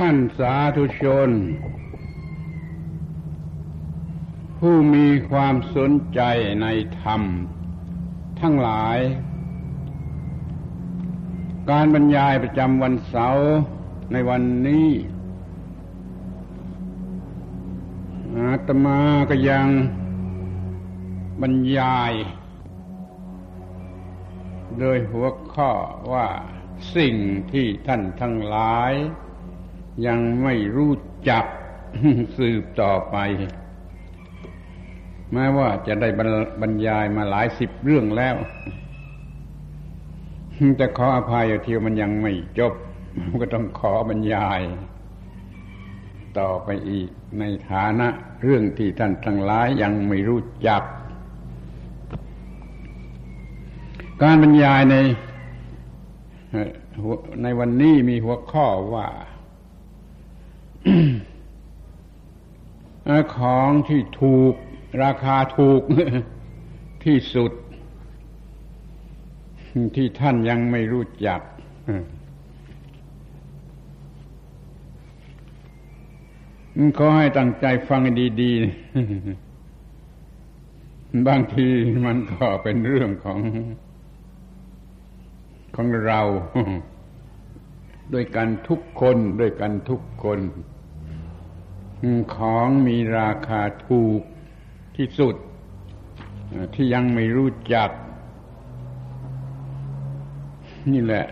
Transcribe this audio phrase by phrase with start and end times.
[0.00, 1.30] ท่านสาธุชน
[4.58, 6.20] ผู้มีความสนใจ
[6.62, 6.66] ใน
[7.00, 7.22] ธรรม
[8.40, 8.98] ทั้งหลาย
[11.70, 13.48] การบรรยายประจำวันเสาร์
[14.12, 14.88] ในวันนี้
[18.36, 18.98] อาตมา
[19.30, 19.66] ก็ยัง
[21.42, 22.12] บรรยาย
[24.78, 25.70] โดยหัวข้อ
[26.12, 26.28] ว่า
[26.96, 27.14] สิ่ง
[27.52, 28.94] ที่ท่านทั้งหลาย
[30.06, 30.92] ยังไม่รู้
[31.30, 31.44] จัก
[32.38, 33.16] สืบต่อไป
[35.32, 36.08] แม้ว่าจะได้
[36.60, 38.36] บรรยายมาหลายสิบเรื่องแล้ว
[40.80, 42.74] จะขออภัยเที่ยวมันยังไม่จบ
[43.42, 44.60] ก็ต้องขอบรรยาย
[46.38, 47.08] ต่อไปอีก
[47.38, 48.08] ในฐานะ
[48.42, 50.82] เรื่องที่ท่านทั้งหลายยังไม่รู้จัก
[54.22, 54.96] การบรรยายใน
[57.42, 59.06] ในวันนี้มีหัวข้อว่า
[63.36, 64.54] ของที่ถูก
[65.02, 65.82] ราคาถูก
[67.04, 67.52] ที่สุด
[69.96, 71.40] ที่ท่านยังไม่รู้จัก
[76.98, 78.02] ขอให้ตั้งใจฟัง
[78.42, 81.68] ดีๆ บางที
[82.06, 83.38] มันก็เป็นเรื่องของ
[85.76, 86.20] ของเรา
[88.12, 90.38] ด้วยกันทุกคนด้วยกันทุกคน
[92.34, 94.22] ของมีราคาถูก
[94.96, 95.34] ที่สุด
[96.74, 97.90] ที่ยังไม่รู้จัก
[100.92, 101.26] นี่แหละ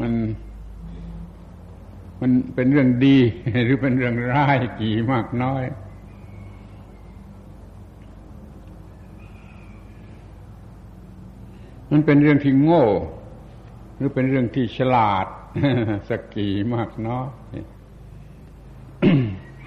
[0.00, 0.12] มัน
[2.20, 3.18] มันเป็นเรื่องดี
[3.64, 5.64] หรือเป็นเรื่องร้ายกี่มากน้อย
[11.90, 12.84] มันเป็นเรื่องที่โง่
[13.96, 15.26] หรือเป็นเรื่องที่ฉลาด
[16.08, 17.28] สกี่มากน้อย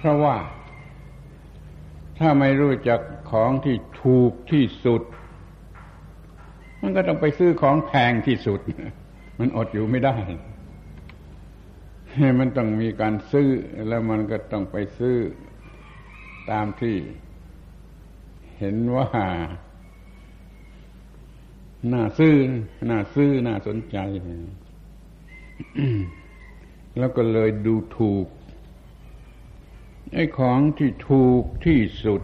[0.02, 0.36] เพราะว่า
[2.18, 5.02] ถ้าไม่รู้จักของที่ถูกที่สุด
[6.80, 8.60] มันก็ต้องไปซื้อของแพงที่สุด
[9.38, 10.16] มันอดอยู่ไม่ได้
[12.38, 13.48] มันต้องมีการซื้อ
[13.88, 15.16] แล้วมันก็ต้องไปซื้อ
[16.50, 16.96] ตามที่
[18.58, 19.08] เห็นว่า
[21.92, 22.34] น่าซื้อ
[22.90, 23.98] น่าซื้อน่าสนใจ
[26.98, 28.26] แล้วก็เลยดูถูก
[30.12, 32.22] ไอ้ของที่ถูกที่สุด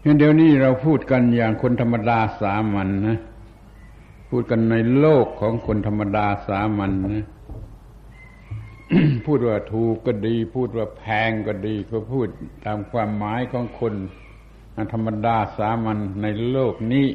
[0.00, 3.18] เดี๋ยวนี้เราพูดกันอย่างคนธรรมดาสามัญนนะ
[4.30, 7.26] พูดกันในโลกของคนธรรมดาสามัญนนะ
[9.26, 12.28] พูดว่าถูกก็ดี พูดว่าแพงก็ดี ก็พูด
[12.64, 13.94] ตามความหมายของคน
[14.92, 17.06] ธรรมดาสามัญในโลกนี้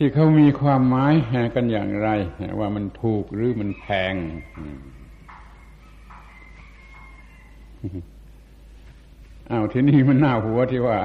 [0.00, 1.14] ที่เขามีความหมาย
[1.54, 2.08] กันอย่างไร
[2.58, 4.14] ว่ามันถูกหรือมันแพง
[9.50, 10.96] อ้าวทีนี้มันหน่าหัวที่ว่า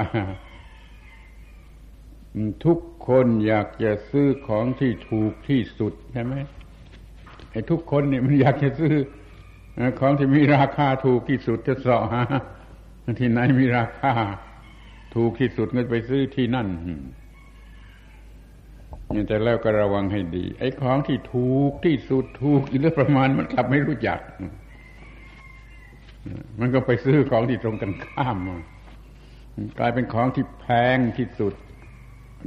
[2.64, 2.78] ทุก
[3.08, 6.34] คนอยากจะซื้อของที่ถูกที่สุดใช่ไหม
[7.50, 8.94] ไอ้ทุกคนเนี่ยมันอยากจะซื้อ
[10.00, 12.22] ของที่มีราคาถูกที่สุดจะสาะหา
[13.20, 14.12] ที่ไหนมีราคา
[15.14, 16.68] ถูกที่สุดก็ไปซื้อที่นั่น
[19.28, 24.18] แต่แล้วก็ระวังให้ดี ไอ้ของที่ถูกที่สุดถูกอีกเรื่องประมาณมันกลับไม่รู้จัก
[26.60, 28.38] มันก็ไปซื้อของที่ตรงกันข้าม
[29.78, 30.66] กลายเป็นของที่แพ
[30.96, 31.54] งที่สุด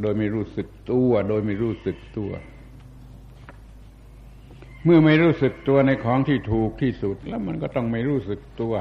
[0.02, 2.32] โดยไม่รู้สึกตัว โดยไม่รู้สึกตัว
[4.86, 8.74] เมื่อไม่รู้สึกตัวในของที่ถูกที่สุด แล้วมันก็ต้องไม่รู้สึกตัว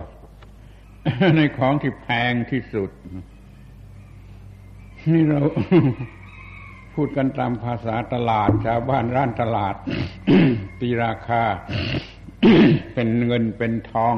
[1.37, 2.91] ในของที่แพงที่สุด
[5.13, 5.41] นี่เรา
[6.97, 9.75] พูดกันตามภาษาตลาดชาวบ้านร้านตลาด
[10.81, 11.43] ตีราคา
[12.95, 14.17] เป็นเงินเป็นทอง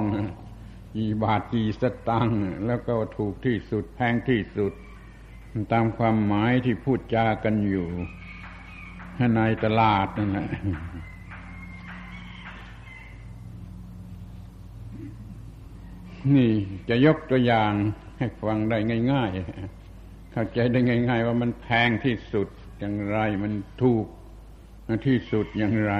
[0.94, 4.72] กี่บาทกี่สตังค์แล้วก็ถูกที่สุดแพงที่สุด
[5.72, 7.88] ตามความหมายที่พูดจากันอยู่
[9.36, 10.48] ในตลาดนั่นแหละ
[16.34, 16.50] นี่
[16.88, 17.72] จะยกตัวอย่าง
[18.18, 18.78] ให้ฟังได้
[19.12, 19.30] ง่าย
[19.80, 22.48] ๆ เข้าใจได้ง่าย ๆ ว่ามันแพงที่สุด
[22.78, 23.52] อย่างไร มัน
[23.82, 24.04] ถูก
[25.06, 25.94] ที่สุดอย่างไร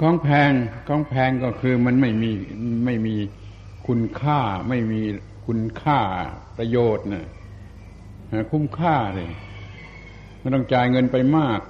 [0.00, 0.52] ของแพง
[0.88, 2.30] ของแพงก็คือมันไม่มี
[2.86, 3.16] ไม่มี
[3.86, 5.00] คุณค่า ไม่มี
[5.46, 5.98] คุณค่า
[6.56, 7.26] ประโยชน์นะ
[8.50, 9.30] คุ้มค่าเลย
[10.42, 11.60] มันต้องจ่ายเงินไปมาก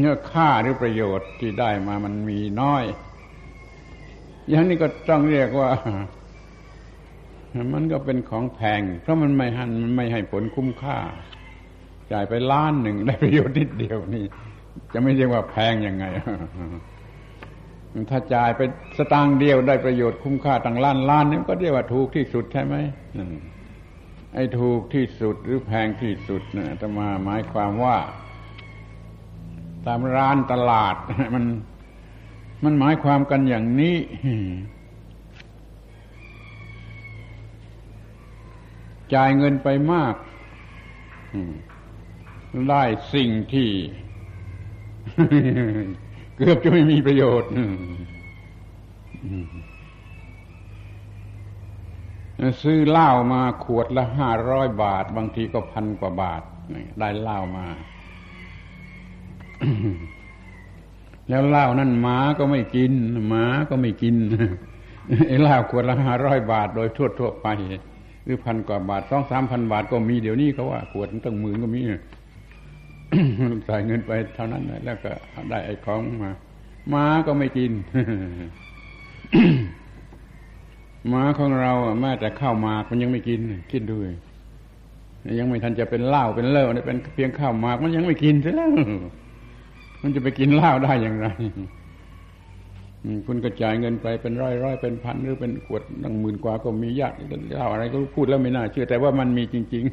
[0.00, 2.84] เนื้อค่าหรือประโยชน์ที่ได้มามันมีน้อย
[4.48, 5.68] อย่างนี้ก็ต้องเรียกว่า
[7.74, 10.98] มันก็เป็นของแพง เพราะมันไม่หันมันไม่ให้ผลคุ้มค่า
[12.12, 14.24] จ่ายไปล้านหนึ่งได้ประโยชน์นิดเดียวนี่
[14.92, 16.04] จะไม่เรียกว่าแพงยังไง
[18.10, 18.60] ถ้าจ่ายไป
[18.96, 22.74] สตางค์เดียวได้ประโยชน์คุ้มค่าตั้งล้านล้านนี่ก็เรียกว่าถูกที่สุดใช่ไหม
[24.34, 27.96] ไอ้ถูกที่สุดหรือแพงที่สุดนะจะมาหมายความว่า
[29.86, 30.96] ตามร้านตลาด
[31.34, 31.44] มัน
[32.64, 33.96] มันหมายความกันอย่างนี้
[39.14, 40.14] จ่ายเงินไปมาก
[42.70, 42.82] ได้
[43.14, 43.70] สิ่งที่
[46.36, 47.50] เกือบจะไม่มีประโยชน์
[52.62, 56.42] ซื้อเหล้ามาขวดละห้าร้อยบาท บางทีก็พันกว่าบาท
[56.98, 57.66] ได้เหล้ามา
[61.28, 62.92] แล้วเหล้านั่นหมาก็ไม่กิน
[63.28, 64.14] หมาก็ไม่กิน
[65.26, 67.48] ไอ้เหล้าขวดละห้าร้อยบาท โดยทั่วทั่วไป
[68.30, 71.80] รือพันกว่าบาทสองสามพันบาทก็มีเดี๋ยวนี้เขาว่าขวดตั้งหมื่นก็มี
[73.66, 75.12] ใส่เงินไปเท่านั้นแล้วก็
[75.50, 76.32] ได้ไอ้ของมา
[76.90, 77.72] หมาก็ไม่กิน
[81.08, 83.40] หมาของเราแม้แต่ข้าวหมากมันยังไม่กิน
[83.72, 84.08] คิดด้วย
[85.38, 88.70] ยังไม่ทันจะเป็นเหล้าเป็นเล่าเป็นเพียงข้าวหมากมันยังไม่กินซะแล้ว
[90.02, 91.26] มันจะไปกินเหล้าได้อย่างไร
[93.26, 97.12] คุณกระจายเงินไปเป็นร้อยร้อยเป็นพันหรือเป็นขวดตั้งหมื่นกว่าก็มียาก
[97.54, 99.84] เล้าอะไรก็พูดแล้วไม่น่าเชื่อ แต่ว่ามันมีจริง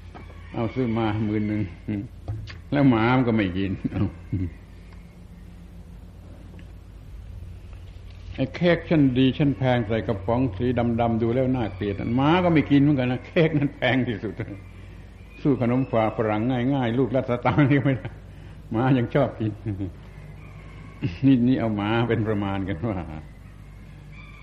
[0.00, 1.62] ๆ เอาซื้อมาหมื่นหนึ่ง
[2.72, 3.70] แล้วหมามันก็ไม่กิน
[8.36, 10.66] ไอ้เค้กชั้นดีชั้นแพงใส่กระป๋องสี
[11.00, 14.34] ดำๆดูแล้วน่าเกลียดหมาก็ไม่กินเหมือนกันนะเค้กนั้นแพงที่สุด
[15.42, 16.42] สู้ขนมฝาฝรั่ง
[16.74, 18.08] ง่ายๆลูกรัสตางนี่ไม่ได้
[18.70, 19.52] หมายังชอบกิน
[21.26, 22.98] นี่นี่เอาหมาเป็นประมาณกันว่า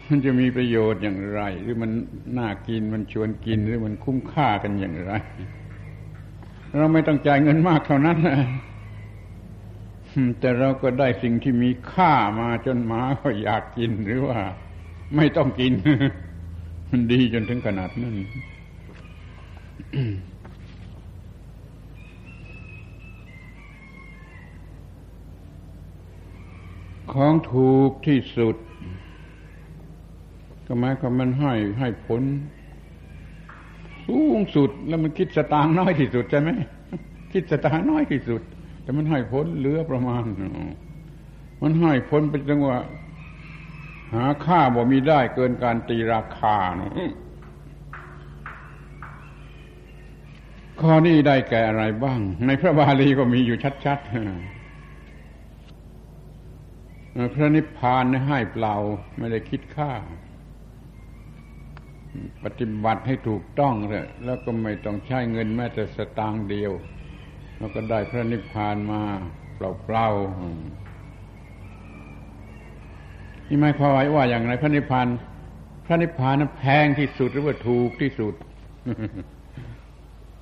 [0.07, 1.92] มันจะมีประโยชน์อย่างไร หรือมัน
[2.38, 5.13] น่ากินมันชวนกินหรือมันคุ้มค่ากันอย่างไร
[6.77, 8.18] เราไม่ต้องจ่ายเงินมากเท่านั้น
[10.39, 14.39] แต่เราก็ได้สิ่งที่มีค่ามาจนหมาก็อยากกินหรือว่า
[15.15, 15.74] ไม่ต้องกิน
[16.89, 18.15] มันดีจนถึงขนาดนั้น
[27.13, 28.56] ของถูกที่สุด
[30.68, 32.24] ก็หมายความมันให้ให้ผล
[34.06, 36.50] สูงสุดแล้วมันคิดสตางค์น้อยที่สุดใช่ไหม
[37.33, 38.42] คิดสตางค์น้อยที่สุด
[38.81, 40.24] แต่มันให้ผลเหลือประมาณ
[41.62, 42.77] มันให้ผลเป็นจังหวะ
[44.13, 46.57] หาค่าบ่มีได้เกินการตีราคา
[50.81, 54.56] ข้อนี้ได้แก่อะไรบ้าง ในพระบาลีก็มีอยู่ชัดๆ
[57.34, 58.75] พระนิพพานให้เปล่า
[59.18, 59.92] ไม่ได้คิดค่า
[62.44, 66.72] ปฏิบัติให้ถูกต้องเลยแล้วก็ไม่ต้องใช้เงินแม้แต่สตางค์เดียว
[67.58, 69.02] แล้วก็ได้พระนิพพานมา
[69.56, 75.08] เปล่าๆนี่ไม่พอไว้ว่าอย่างไรพระนิพพาน
[75.86, 78.36] พระนิพพานนั้นแพงที่สุดหรือว่าถูกที่สุด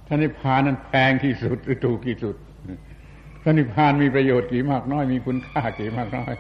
[0.07, 2.35] พระนิพพานนั้นแพงที่สุดหรือถูกที่สุด
[3.41, 6.33] พระนิพพานมีประโยชน์กี่มากน้อยมีคุณค่ากี่มากน้อย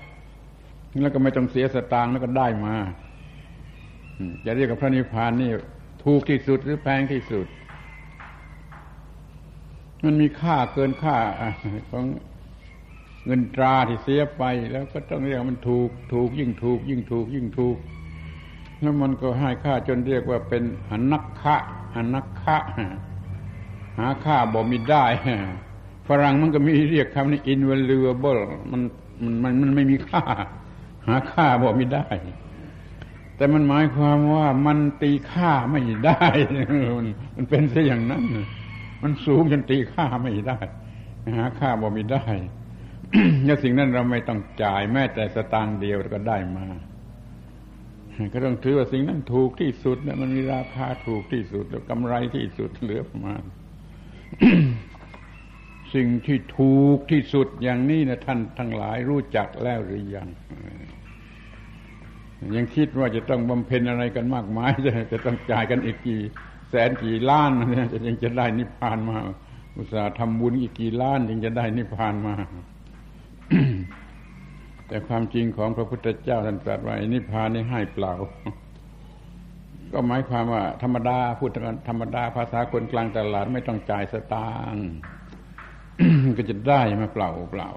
[1.01, 2.75] แล้วก็ไม่ต้องเสียสตางค์แล้วก็ได้มา
[4.45, 5.49] จะเรียกกับพระนิพพานนี่
[6.03, 7.47] ถูกที่สุดหรือแพงที่สุด
[10.03, 11.17] มันมีค่าเกินค่า
[11.91, 12.05] ของ
[13.25, 17.77] เงินตราที่เสียไป แล้วก็ต้องเรียกมันถูก ถูกยิ่งถูก ยิ่งถูก ยิ่งถูก
[18.81, 21.55] แล้วมันก็ให้ค่าจนเรียกว่าเป็นอนักคะ
[21.95, 22.57] อนักคะ
[23.97, 25.03] หาค่าบ่มีได้
[26.07, 28.41] ฝรั่งมันก็มีเรียกคำนี้ invaluable
[28.71, 28.81] มัน
[29.43, 30.23] มันมันไม่มีค่า
[31.07, 32.07] หาค่าบอกไม่ได้
[33.35, 36.25] แต่มันหมายความว่ามันตีค่าไม่ได้
[37.35, 38.23] มันเป็นซะอย่างนั้น
[39.03, 40.59] มันสูงจนตีค่าไม่ได้
[41.37, 42.25] หาค่าบอกม่ได้
[43.45, 46.67] แล้วสิ่งนั้นเราไม่ต้องจ่ายแม้แต่สตางค์เดียวก็ได้มา
[48.33, 53.43] ก็ต้องถือว่าสิ่งนั้นถูกที่สุดนะมันมีราคาถูกที่สุด แล้วกำไรที่สุดเหลือประมาณ
[55.95, 60.27] สิ่งที่ถูกที่สุดอย่างนี้นะท่านทั้งหลายรู้จักแล้วหรือยัง
[62.55, 66.21] ยังคิดว่าจะต้องบำเพ็ญอะไรกันมากมาย จะจะต้องจ่ายกันอีกกี่
[66.69, 69.17] แสนกี่ล้านเนี่ยจะยังจะได้นิพพานมา
[69.75, 72.35] อุตส่าห์ทำบุญอีกกี่ล้านยังจะได้นิพพานมา
[74.87, 78.13] แต่ความจริงของพระพุทธเจ้าท่านตรัสไว่านิพพานนี่ให้เปล่า
[79.91, 81.49] ก็หมายความว่า ธรรมดาพูด
[81.89, 84.87] ธรรมดาภาษาคนกลางตลาดไม่ต้องจ่ายสตางค์
[86.37, 87.71] ก็จะได้มาเปล่าเปล่า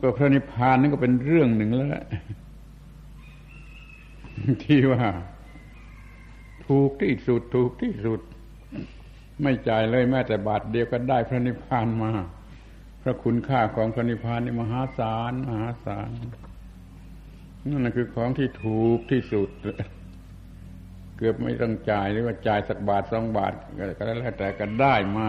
[0.00, 2.02] ก็พระนิพพานนั่นก็เป็นเรื่องหนึ่งแล้ว
[4.64, 5.06] ที่ว่า
[6.66, 8.20] ถูกที่สุดถูกที่สุด
[9.42, 12.12] ไม่จ่ายเลยแม้แต่บาทเดียวก็ได้พระนิพพานมา
[13.02, 16.10] พระคุณค่าของพระนิพพานนี่มหาศาลมหาศาล
[17.68, 19.50] นั่นคือของที่ถูกที่สุด
[21.16, 23.52] เกือบไม่ต้องจ่ายหรือว่าจ่ายสักบาทสองบาท
[23.96, 25.28] ก็แล้วแต่ก็ได้มา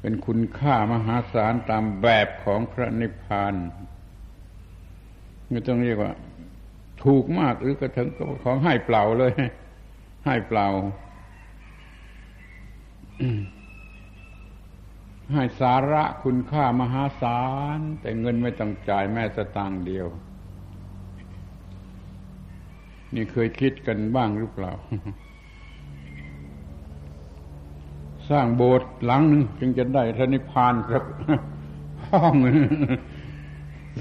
[0.00, 3.54] เป็นคุณค่ามหาศาลตามแบบของพระนิพพาน
[5.50, 6.12] ไม่ต้องเรียกว่า
[7.04, 8.08] ถูกมากหรือกระถึง
[8.44, 9.32] ของให้เปล่าเลย
[10.26, 10.68] ให้เปล่า
[15.32, 17.42] ให้สาระคุณค่ามหาศา
[17.76, 20.06] ล แต่เงินไม่ต้องจ่ายแม้สตางค์เดียว
[23.14, 24.72] นี่เคยคิดกันบ้างหรือเปล่า
[28.30, 31.04] สร้างโบสถ์หลังหนึ่งจึงจะได้พระนิพพานสัก
[32.08, 32.34] ห้อง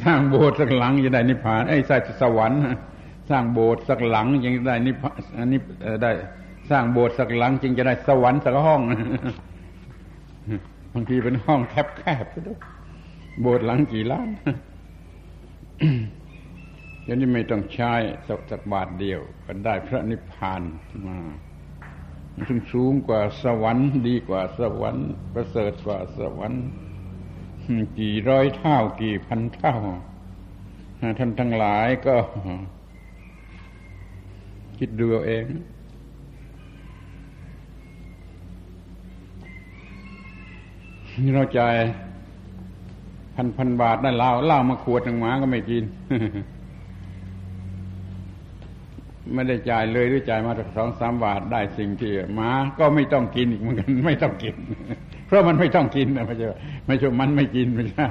[0.03, 2.61] สร้างโบสถ์สักหลังจะได้นิพพานไอ้ใส่สวรรค์
[3.29, 5.03] สร้างโบสถ์สักหลังจึงจะได้นิพ
[5.37, 5.59] อันนี้
[6.03, 6.11] ได้
[6.69, 8.81] สร้างโบสถ์สักหลังจึงจะได้สวรรค์สักห้อง
[10.93, 12.59] บางทีเป็นห้องแคบแคบด้วย
[13.41, 14.29] โบสถ์หลังกี่ล้าน
[17.03, 17.93] เดี๋ยวนี้ไม่ต้องใช้
[18.49, 20.61] สักบาทเดียว ก็ได้พระนิพพาน
[21.05, 21.17] มา
[22.47, 26.63] ซึ่งสูงกว่าสวรรค์ ดีกว่าสวรรค์ ประเสริฐกว่าสวรรค์
[27.99, 29.75] กี่ร้อยเท่ากี่พันเท่า
[31.19, 32.15] ท่านทั้งหลายก็
[34.85, 35.45] คิดดูเอาเอง
[41.33, 41.75] เราจ่าย
[43.35, 45.83] พันพันบาทได้เหล้าเหล้ามาขวดหนึ่งหมาก็ไม่กิน
[49.33, 52.49] ไม่ได้จ่ายเลยหรือจ่ายมาสักสองสามบาทได้สิ่งที่หมา
[52.79, 54.55] ก็ไม่ต้องกินอีกเหมือนกัน ไม่ต้องกิน
[55.27, 56.47] เพราะมันไม่ต้องกินนะไม่ใช่
[56.87, 58.07] ไม่ใช่มันไม่กินไม่ใช่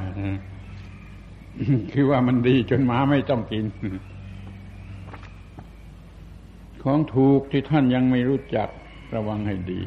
[1.93, 3.67] คือว่ามันดีจนหมาไม่ต้องกิน
[6.83, 8.69] ของถูกที่ท่านยังไม่รู้จัก
[9.15, 9.83] ระวังให้ดี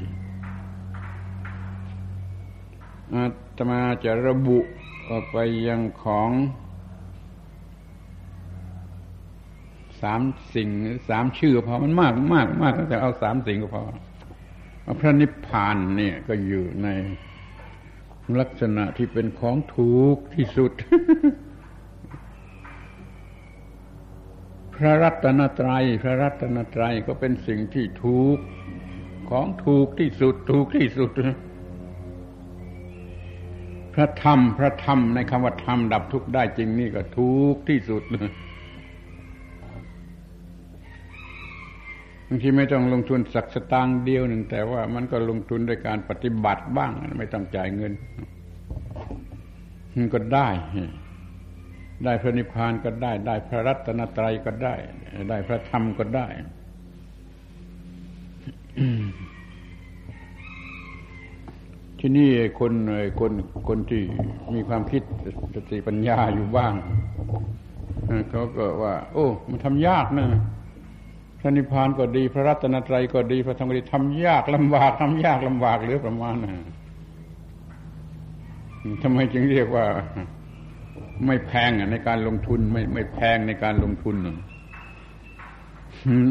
[3.13, 3.23] อา
[3.57, 4.59] ตมาจะระบุ
[5.09, 5.37] ออกไป
[5.67, 6.31] ยังของ
[10.01, 10.21] สาม
[10.53, 10.69] สิ่ง
[11.09, 13.83] สามชื่อพอมันมากมากมากแต่เอาสามสิ่งก็พอ
[14.99, 16.87] พระนิพพานเนี่ยก็อยู่ใน
[18.39, 20.71] ลักษณะที่เป็นของถูกที่สุด
[24.77, 28.37] พระรัตนตรัย พระรัตนตรัยก็เป็นสิ่งที่ถูก
[29.29, 31.11] ของถูกที่สุดถูกที่สุด
[33.93, 38.03] พระธรรมพระธรรมในคำว่าธรรมดับทุกข์ได้จริงนี่ก็ทุกที่สุด
[42.27, 47.93] บางทีไม่ต้องลงทุนสักสตางค์เดียวหนึ่งแต่ว่ามันก็ลงทุนด้วยการปฏิบัติบ้าง ไม่ต้องจ่ายเงิน
[49.95, 50.47] มันก็ได้
[52.03, 54.73] ได้พระนิพพานก็ได้ ได้พระรัตนตรัยก็ได้
[55.29, 56.27] ได้พระธรรมก็ได้
[61.99, 62.73] ที่นี่คน
[63.19, 63.31] คน
[63.67, 64.03] คนที่
[64.53, 65.03] มีความคิด
[65.55, 66.73] สติปัญญาอยู่บ้าง
[68.29, 70.27] เขาก็ว่า โอ้ มันทำยากนะ
[71.39, 76.53] พระนิพพานก็ดี พระรัตนตรัยก็ดี พระธรรมก็ดีทำยากลำบากทำยากลำบากเหลือประมาณนะ
[79.03, 79.85] ทำไมจึงเรียกว่า
[81.25, 84.15] ไม่แพงในการลงทุน ไม่ไม่แพงในการลงทุน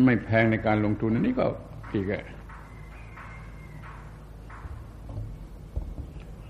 [0.04, 1.44] ไม่แพงในการลงทุนอันนี้ก็
[1.92, 2.12] อีก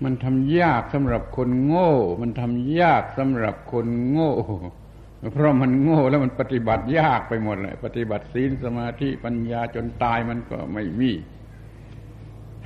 [0.03, 1.91] มันทำยากสำหรับคนโง่
[2.21, 4.33] มันทำยากสำหรับคนโง่
[5.33, 11.11] เพราะมันโง่แล้วมันปฏิบัติยากไปหมดเลยปฏิบัติศีลสมาธิปัญญาจนตายมันก็ไม่มี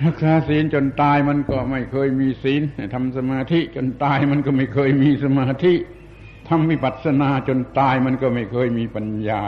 [0.05, 2.61] รักษาศีลจนตายมันก็ไม่เคยมีศีล
[2.93, 5.73] ทำสมาธิจนตายมันก็ไม่เคยมีสมาธิ
[6.47, 9.43] ทำมิปัสนาจนตายมันก็ไม่เคยมีปัญญา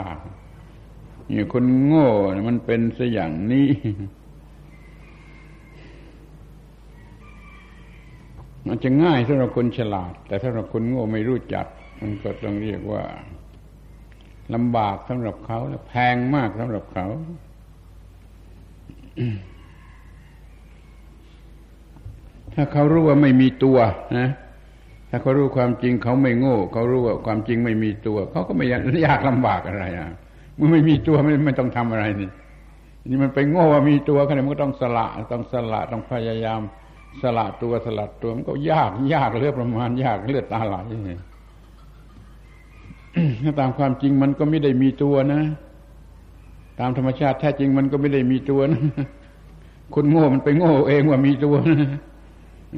[1.30, 2.08] เนี่ยคนโง่
[2.48, 3.68] มันเป็นซะอย่างนี้
[8.66, 11.66] มันจะง่ายสำหรับคนฉลาด แต่สำหรับคนโง่ไม่รู้จัก
[12.00, 13.02] มันก็ต้องเรียกว่า
[14.54, 17.06] ลำบากสำหรับเขาและแพงมากสำหรับเขา
[22.54, 23.78] ถ้าเขารู้ว่าไม่มีตัว
[24.18, 24.28] นะ
[25.10, 28.66] ถ้าเขารู้ความจริงเขาไม่โง่ เขารู้ว่าความจริงไม่มีตัว เขาก็ไม่
[29.06, 30.08] ยากลำบากอะไรอะ
[30.58, 32.30] มันไม่มีตัวไม่ไม่ต้องทำอะไรนี่
[33.10, 36.60] นี่มันไปโง่ว่ามีตัวขนาดมันก็ต้องสละต้องสละต้องพยายาม
[37.22, 40.76] สละตัวสลัดตัวมันก็ยากยากเลือดประมาณ ยากเลือดตาไหล
[43.42, 45.42] ถ้าตามความจริงมันก็ไม่ได้มีตัวนะ
[46.80, 48.82] ตามธรรมชาติแท้จริงมันก็ไม่ได้มีตัวนะ
[49.94, 51.90] คนโง่มันไปโง่เองว่ามีตัวนะ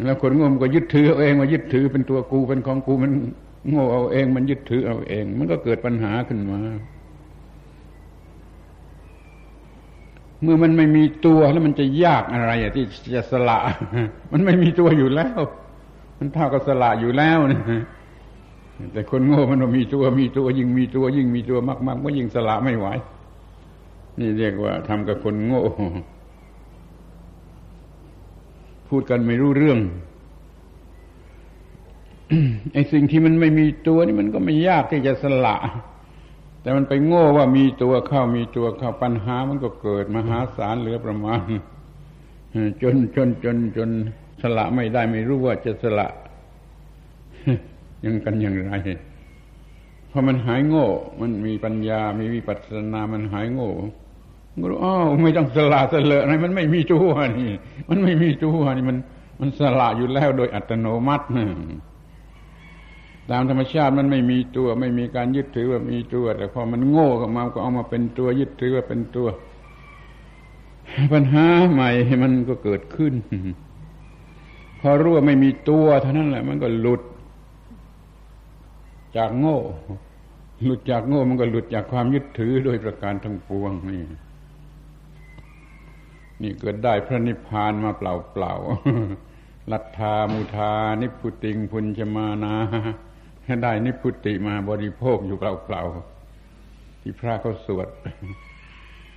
[0.02, 3.12] แล้วคนโง่มันก็ยึดถือเอาเองว่ายึดถือเป็นตัวกูเป็นของกูมัน
[3.68, 6.60] โง่เอาเอง มันยึดถือเอาเอง มันก็เกิดปัญหาขึ้นมา
[10.42, 12.84] เมื่อมันไม่มีตัวแล้วมันจะยากอะไรอะที่
[13.14, 13.58] จะสละ
[14.32, 15.38] มันไม่มีตัวอยู่แล้ว
[16.18, 17.60] มันเท่ากับสละอยู่แล้วนะ
[18.92, 22.86] แต่คนโง่มันมีตัวมีตัว ยิ่งมีตัว ยิ่งมีตัวมากๆก็ยิ่งสละไม่ไหว
[24.20, 25.62] นี่เรียกว่าทำกับคนโง่
[28.88, 29.78] พูดกันไม่รู้เรื่อง
[32.72, 35.56] ไอ้สิ่งที่มันไม่มีตัวนี่มันก็ไม่ยากที่จะสละ
[36.62, 41.40] แต่มันไปโง่ว่ามีตัวเข้ามีตัวเข้าปัญหามันก็เกิดมหาศาลเหลือประมาณ
[42.82, 43.90] จนจนจนจน
[44.42, 46.08] สละไม่ได้ไม่รู้ว่าจะสละ
[48.04, 48.72] ยังกันอย่างไร
[50.10, 50.86] พอมันหายโง่
[51.20, 53.70] มันมีปัญญา มีวิปัสสนา มันหายโง่
[54.62, 57.50] ก็รู้อ้าวไม่ต้องสละสละอะไรมันไม่มีตัวนี่
[57.88, 58.96] มันไม่มีตัวนี่มัน
[59.40, 61.26] มันสละอยู่แล้วโดยอัตโนมัติ
[63.30, 69.28] ตามธรรมชาติมันไม่มีตัว ไม่มีการยึดถือว่ามีตัว แต่พอมันโง่ขึ้นมาก็เอามาเป็นตัวยึดถือว่าเป็นตัว
[71.12, 71.90] ปัญหาใหม่
[72.22, 73.14] มันก็เกิดขึ้น
[74.80, 77.02] พอรู้ว่าไม่มีตัวเท่านั้นแหละ มันก็หลุด
[79.16, 79.58] จากโง่
[80.64, 84.02] หลุดจากโง่มันก็หลุดจากความยึดถือโดยประการทั้งปวงนี่
[86.42, 88.52] นี่เกิดได้พระนิพพานมาเปล่าเปล่า
[89.72, 90.72] ลัทธามุทา
[91.02, 92.54] นิพุติงพุญชมานา
[93.44, 95.82] ให้ได้นิพุติมาบริโภคอยู่เปล่าเปล่า
[97.00, 97.88] ที่พระเขาสวด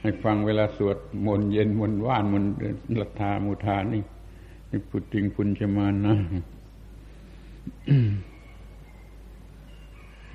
[0.01, 2.43] ให้ฟังเวลาสวดมนเย็นมนว่านมน
[3.01, 4.03] ลัทธามุทานี่
[4.71, 6.13] นิพุติงพุญชมานา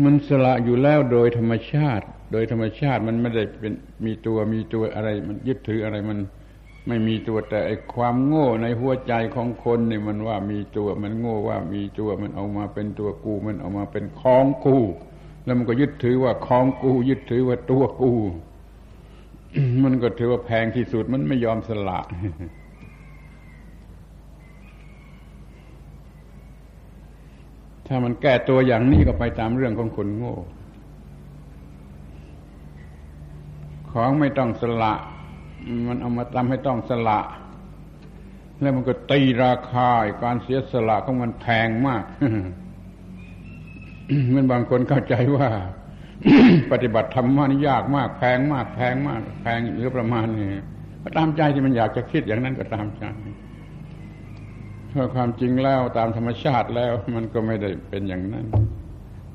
[0.05, 3.73] มันสละอยู่แล้วโดยธรรมชาติ โดยธรรมชาติมันไม่ได้เป็น
[4.05, 6.19] มีตัวมีตัวอะไร มันยึดถืออะไรมัน
[6.87, 14.79] ไม่มีตัวแต่ไอความโง่ในหัวใจของคนเนี่ยมันว่ามีตัวมันโง่ว่ามีตัวมันเอามาเป็นตัวกูมันเอามาเป็นของกู
[15.45, 18.12] แล้วมันก็ยึดถือว่าของกู ยึดถือว่าตัวกู
[19.85, 22.01] มันก็ถือว่าแพงที่สุดมันไม่ยอมสละ
[27.87, 30.37] ถ้ามันแก้ตัวอย่างนี้ก็ไปตามเรื่องของคนโง่
[33.93, 34.95] ของไม่ต้องสละ
[35.89, 37.21] มันเอามาทำให้ต้องสละ
[38.61, 39.91] แล้วมันก็ตีราคา
[40.23, 42.05] การเสียสละของมันแพงมาก
[44.33, 45.49] มื่อบางคนเข้าใจว่า
[46.73, 50.51] ปฏิบัติธรรมนี่ยากมาก แพงมากแพงมาก แพงเหลือประมาณนี้
[51.03, 53.05] ก็ตามใจที่มันอยากจะคิดอย่างนั้นก็ตามใจ
[54.91, 58.47] เพราะความจริงแล้วตามธรรมชาติแล้ว มันก็ไม่ได้เป็นอย่างนั้น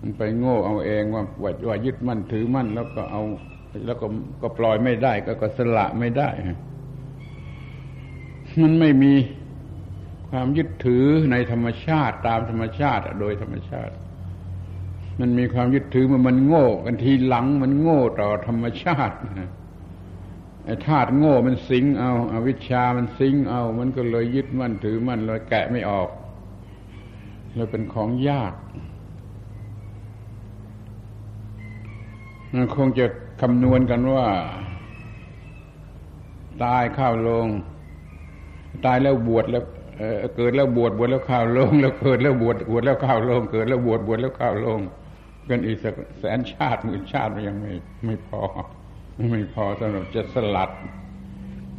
[0.02, 1.24] มันไปโง่เอาเองว่า
[1.68, 3.24] ว่ายึดมั่นถือมั่นแล้วก็เอา
[3.86, 4.06] แล้วก็
[4.42, 6.30] ก็ปล่อยไม่ได้ ก็ก็สละไม่ได้
[8.62, 9.14] มันไม่มี
[10.30, 13.94] ความยึดถือในธรรมชาติตามธรรมชาติโดยธรรมชาติ
[15.20, 19.16] มันมีความยึดถือมันมันโง่กันทีหลังมันโง่ต่อธรรมชาติ
[20.66, 26.10] ไอ้ธาตุโง่มันสิงเอาอาวิชชามันสิงเอา มันก็เลยยึดมั่นถือมั่นเลยแกะไม่ออก
[27.56, 28.54] เลยเป็นของยาก
[32.54, 33.06] มันคงจะ
[33.42, 34.28] คำนวณกันว่า
[36.64, 37.48] ตายข้าวลง
[38.86, 39.64] ตายแล้วบวชแล้ว
[40.36, 44.80] เกิดแล้วบวชบวชแล้วข้าวลง แล้วเกิดแล้วบวชบวชแล้วข้าวลง เกิดแล้วบวชบวชแล้วข้าวลง
[45.50, 47.72] กันอีกสักแสนชาติหมื่นชาติมันยังไม่
[48.06, 48.42] ไม่พอ
[49.32, 50.72] ไม่พอสำหรับจะสลัด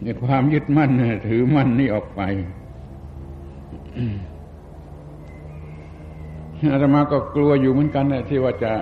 [0.02, 0.90] ในความยึดมั่น
[1.28, 2.20] ถือมั่นนี่ออกไป
[6.72, 8.72] อาตมาก็กลัวอยู่เหมือนกันนะที่ว่าจะ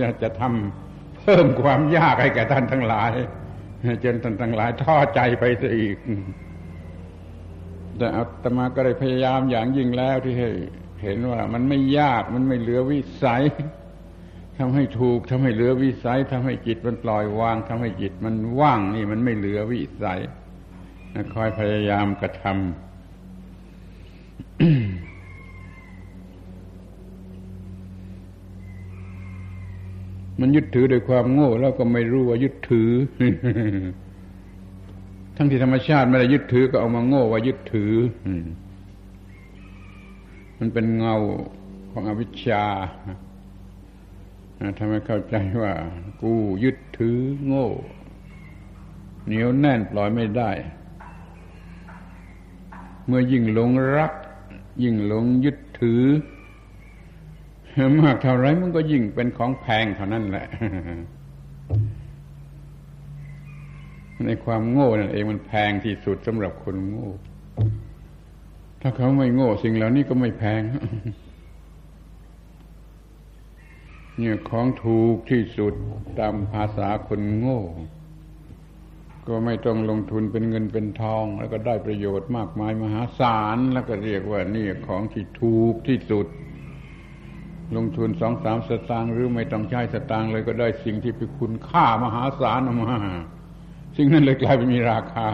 [0.00, 0.89] จะจะทำ
[1.22, 3.12] เพิ่มความยากให้แก่ท่านทั้งหลาย
[4.04, 5.96] จนท่านทั้งหลายท้อใจไปซะอีก
[7.96, 10.50] แต่อาตมาก็ได้พยายามอย่างยิ่งแล้วที่ให้
[11.02, 13.42] เห็นว่ามันไม่ยากมันไม่เหลือวิสัย
[14.58, 20.20] ทำให้ถูกทำให้เหลือวิสัยทำให้จิตมันปล่อยวางทำให้จิตมันว่างนี่มันไม่เหลือวิสัย
[21.34, 22.89] คอยพยายามกระทำ
[30.56, 32.90] ยึดถือโดยความโง่ แล้วก็ไม่รู้ว่ายึดถือ
[35.36, 37.94] ทั้งที่ธรรมชาติไม่ได้ยึดถือก็เอามาโง่ว่ายึดถือ
[40.58, 41.16] มันเป็นเงา
[41.90, 42.64] ของอวิชชา
[44.78, 45.72] ทำให้เข้าใจว่า
[46.22, 46.32] กู
[46.64, 47.68] ยึดถือโง่
[49.26, 50.50] เหนียวแน่นปล่อยไม่ได้
[53.06, 54.12] เมื่อยิ่งหลงรัก
[54.82, 56.02] ยิ่งหลงยึดถือ
[58.02, 60.46] มากเท่าไรมันก็ยิ่งเป็นของแพงเท่านั้นแหละ
[64.24, 67.08] ในความโง่นั่นเองมันแพงที่สุดสำหรับคนโง่
[68.80, 70.62] ถ้าเขาไม่โง่สิ่งเหล่านี้ก็ไม่แพง
[74.18, 75.74] เนี่ยของถูกที่สุด
[76.18, 77.60] ตามภาษาคนโง่
[79.26, 86.26] ก็ก็ไม่ต้องลงทุนเป็นเงินเป็นทอง แล้วก็ได้ประโยชน์มากมายมหาศาลแล้วก็เรียกว่านี่ของที่ถูกที่สุด
[87.76, 92.94] ลงทุนสองสามสตางค์หรือไม่ต้องใช้สตางค์เลยก็ได้สิ่งที่เป็นคุณค่ามหาศาลออกมา
[93.96, 95.28] สิ่งนั้นเลยกลายเป็นมีราคา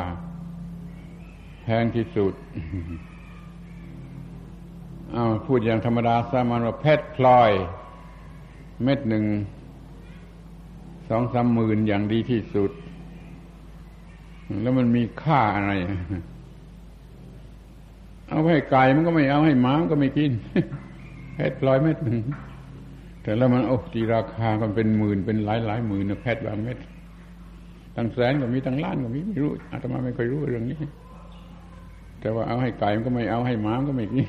[1.62, 2.34] แพงที่สุด
[5.12, 7.50] เอาพูดอย่างธรรมดาสามัญว่าเพชรพลอย
[8.82, 9.24] เม็ดหนึ่ง
[11.08, 12.70] สองสามหมื่นอย่างดีที่สุด
[14.62, 15.72] แล้วมันมีค่าอะไร
[18.28, 20.32] เอาให้ไก่มันก็ไม่เอาให้หมามันก็ไม่กิน
[21.36, 22.20] เพชรพลอยเม็ดหนึ่ง
[23.22, 26.78] แต่แล้วมันโอ้ตีราคากันเป็นหมื่นเป็นหลายหลายหมื่นนะเพชรบางเม็ด
[27.96, 30.80] ตั้งแสนก็มีตั้งล้านก็มีไม่รู้อาตมาไม่เคยรู้เรื่องนี้
[32.20, 34.28] แต่ว่าเอาให้ไก่มันก็ไม่เอาให้หมามันก็ไม่กิน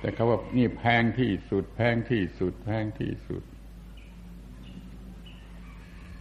[0.00, 3.42] แต่เขาว่านี่แพงที่สุด แพงที่สุด แพงที่สุด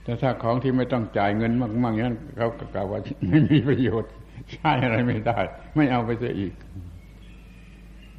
[0.04, 2.99] แต่ถ้าของที่ไม่ต้องจ่ายเงินมากๆอย่างนั้นเขากล่าวว่า
[3.30, 4.12] ไม่มีประโยชน์
[4.54, 5.38] ใช้อะไรไม่ได้
[5.75, 6.54] ไม่เอาไปเสียอีก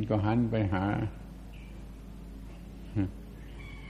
[0.08, 0.84] ก็หันไปหา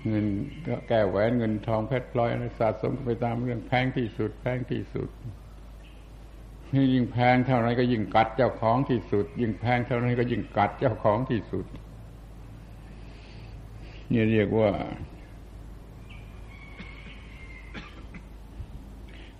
[0.08, 0.26] เงิน
[0.66, 5.08] ก็แก้แหวนเงินทองเพชรพลอยอะไรสะสมไปตามเรื่องแพงที่สุด แพงที่สุด
[6.74, 11.66] นี่ยิ่งแพงเท่าไรก็ยิ่งกัดเจ้าของที่สุด ยิ่งแพงเท่าไรก็ยิ่งกัดเจ้าของที่สุด
[14.12, 14.70] นี่เรียกว่า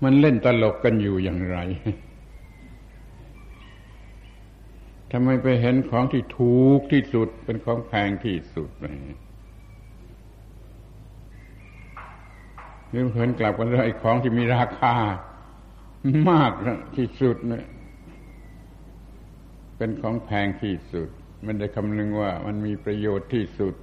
[0.02, 1.59] มันเล่นตลกกันอยู่อย่างไร
[5.12, 8.70] ทำไมไปเห็นของที่ถูกที่สุดเป็นของแพงที่สุด
[12.90, 14.94] หรือเห็นกลับกันเลยของที่มีราคา
[16.31, 16.53] มาก
[16.96, 17.64] ที่สุดเนี่ย
[19.77, 21.09] เป็นของแพงที่สุด
[21.46, 23.75] มันได้คำนึงว่ามันมีประโยชน์ที่สุด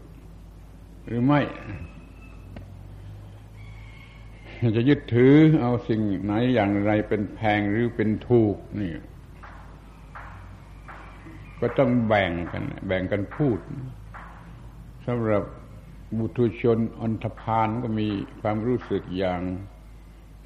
[1.05, 1.41] หรือไม่
[4.75, 8.93] จะยึดถือเอาสิ่งไหนอย่างไรเป็นแพงหรือเป็นถูกนี่
[11.61, 13.59] ก็ต้องแบ่งกัน แบ่งกันพูด
[15.05, 15.43] สำหรับ
[16.17, 18.07] บุตุชนอันธพาลก็มี
[18.41, 19.41] ความรู้สึกอย่าง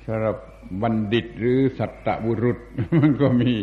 [0.06, 0.36] สำหรับ
[0.82, 2.58] บัณฑิตหรือสัตตบุรุษ
[3.00, 3.54] มันก็มี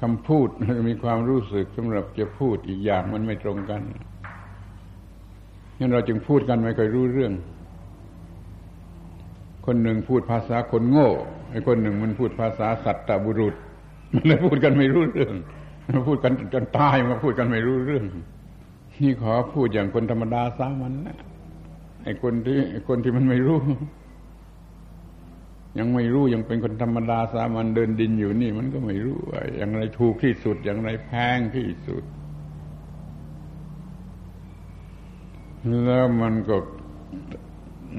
[0.00, 0.48] คำพูด
[0.88, 3.82] มีความรู้สึกสำหรับจะพูดอีกอย่างมันไม่ตรงกัน
[5.78, 7.32] งั้นเราจึงพูดกันไม่เคยรู้เรื่อง
[9.66, 11.08] คนหนึ่งพูดภาษาคนโง่
[11.50, 13.54] ไอ้คนหนึ่งมันพูดภาษาสัตตบุรุษ
[14.14, 15.34] มันเลยพูดกันไม่รู้เรื่อง
[15.92, 18.04] มาพูดกันจนตายมาพูดกันไม่รู้เรื่อง
[19.00, 21.18] นี่ขอพูดอย่างคนธรรมดาสามัญนะ
[22.04, 23.58] ไอ้คนที่คนที่มันไม่รู้
[25.78, 32.04] ยังไม่รู้ยังเป็นคนธรรมดาสามัญเดินดินอยู่นี่ มันก็ไม่รู้ว่าอย่างไรถูกที่สุด อย่างไรแพงที่สุด
[35.84, 36.56] แล้วมันก็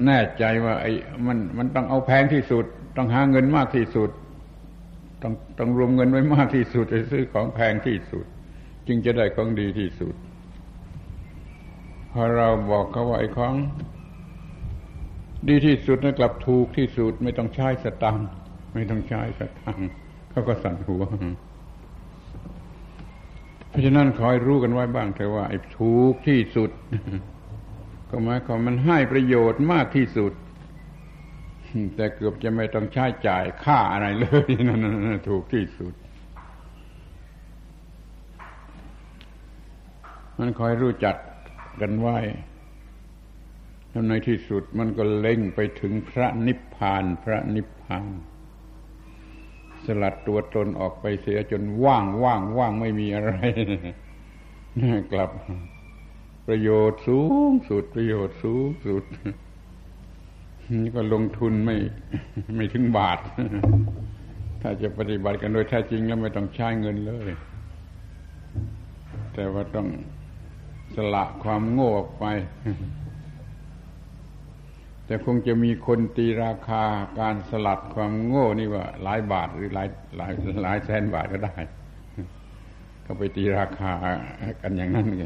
[0.06, 0.92] แน่ใจว่า ไอ้
[1.26, 2.64] มันมันต้องเอาแพงที่สุด
[2.96, 4.10] ต้องหาเงินมากที่สุด
[5.22, 8.24] ต้องต้องรวมเงินไว้มากที่สุดไปซื้อของแพงที่สุด
[8.86, 10.14] จึงจะได้ของดีที่สุด
[12.12, 13.54] พอเราบอกเขาว่าไอ้ของ
[15.48, 18.26] ดีที่สุดนะกลับถูกที่สุด ไม่ต้องใช้สตังค์
[18.74, 19.88] ไม่ต้องใช้สตังค์
[20.30, 21.04] เขาก็สั่นหัว
[23.68, 26.70] เพราะฉะนั้นคอยรู้กันไว้บ้างเถอะว่าไอ้ถูกที่สุด
[28.10, 30.32] ก็หมายความมันให้ประโยชน์มากที่สุด
[31.96, 34.80] แต่เกือบจะไม่ต้องใช้จ่ายค่าอะไรเลยนั่น
[35.28, 35.94] ถูกที่สุด
[40.38, 41.16] มันคอยรู้จัก
[41.80, 42.18] กันไว้
[43.90, 48.06] แล้วในที่สุดมันก็เล่งไปถึงพระนิพพาน พระนิพพาน
[49.84, 53.32] สลัดตัวตนออกไปเสียจนว่างว่างว่างไม่มีอะไร
[55.12, 55.30] กลับ
[56.46, 59.04] ประโยชน์สูงสุดประโยชน์สูงสุด
[60.94, 61.76] ก็ลงทุนไม่
[62.56, 63.18] ไม่ถึงบาท
[64.62, 67.30] ถ้าจะปฏิบัติกันโดยแท้จริงแล้วไม่ต้องใช้เงินเลย
[69.34, 69.88] แต่ว่าต้อง
[70.94, 72.24] สละความโง่ออกไป
[75.06, 76.84] แต่คงจะมีคนตีราคา
[77.20, 81.54] การสลัดความโง่นี่ว่า หลายบาทหรือหลายหลายหลายแสนบาทก็ได้
[83.02, 83.92] เขาไปตีราคา
[84.62, 85.24] กันอย่างนั้นไง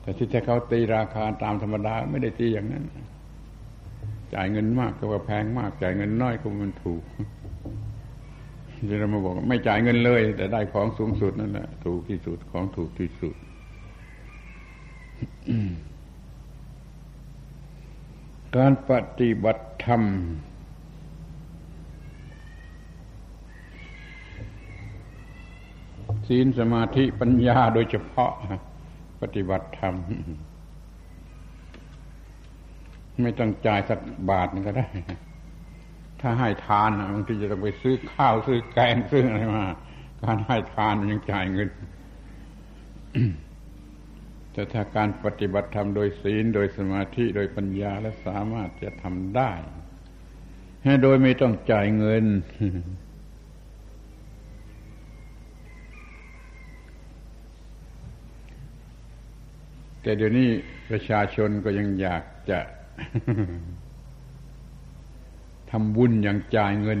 [0.00, 2.84] แต่ที่แท้เขาตีราคาตามธรรมดาไม่ได้ตีอย่างนั้น
[4.34, 7.02] จ่ายเงินมากก็ว่าแพงมาก จ่ายเงินน้อยก็มันถูก
[8.88, 13.34] ที่เรามาบอกไม่จ่ายเงินเลย แต่ได้ของสูงสุดนั่นแหละถูกที่สุดของถูกที่สุด
[18.56, 20.02] การปฏิบัติธรรม
[26.28, 28.32] ศีลสมาธิปัญญาโดยเฉพาะ
[29.20, 29.94] ปฏิบัติธรรม
[33.22, 33.98] ไม่ต้องจ่ายสัก
[34.30, 34.86] บาทก็ได้
[36.20, 39.66] ถ้าให้ทานบางทีจะต้องไปซื้อข้าวซื้อแกงซื้ออะไรมา
[40.22, 41.68] การให้ทานมันยังจ่ายเงิน
[44.52, 49.52] แต่ถ้าการปฏิบัติธรรมโดยศีลโดยสมาธิโดยปัญญาและสามารถจะทำได้
[50.84, 52.24] ให้โดยไม่ต้องจ่ายเงิน
[60.02, 60.48] แต่เดี๋ยวนี้
[60.90, 62.60] ประชาชนก็ยังอยากจะ
[65.70, 67.00] ทำบุญอย่างจ่ายเงิน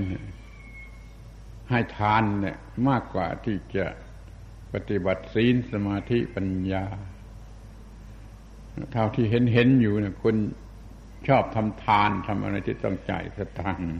[1.70, 2.56] ให้ทานเนี่ย
[2.88, 3.86] มากกว่าที่จะ
[4.72, 6.84] ปฏิบัติศีลสมาธิปัญญา
[8.92, 10.36] เท่าที่เห็นเห็นอยู่เนี่ยคน
[11.28, 13.92] ชอบทำทานทำอะไรที่ต้องจ่ายสตางค์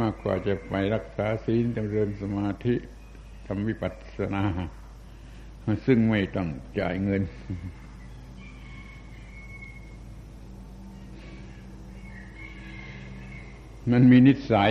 [0.00, 2.74] มากกว่าจะไปรักษาศีลจำเริญสมาธิ
[3.46, 4.44] ทำวิปัสสนา
[5.86, 6.48] ซึ่งไม่ต้อง
[6.80, 7.22] จ่ายเงิน
[13.90, 14.70] มันมีนิสัย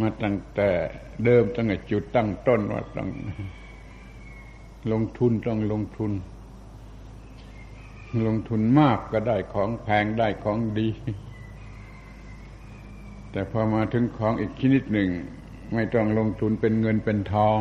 [0.00, 0.70] มาตั้งแต่
[1.24, 3.08] เดิมตั้งแต่จุดตั้งต้นว่าต้อง
[4.92, 6.12] ลงทุนต้องลงทุน
[8.26, 10.88] ลงทุนมากก็ได้ของแพงได้ของดี
[13.30, 15.10] แต่พอมาถึงของอีกชนิดหนึ่ง
[15.74, 17.60] ไม่ต้องลงทุนเป็นเงินเป็นทอง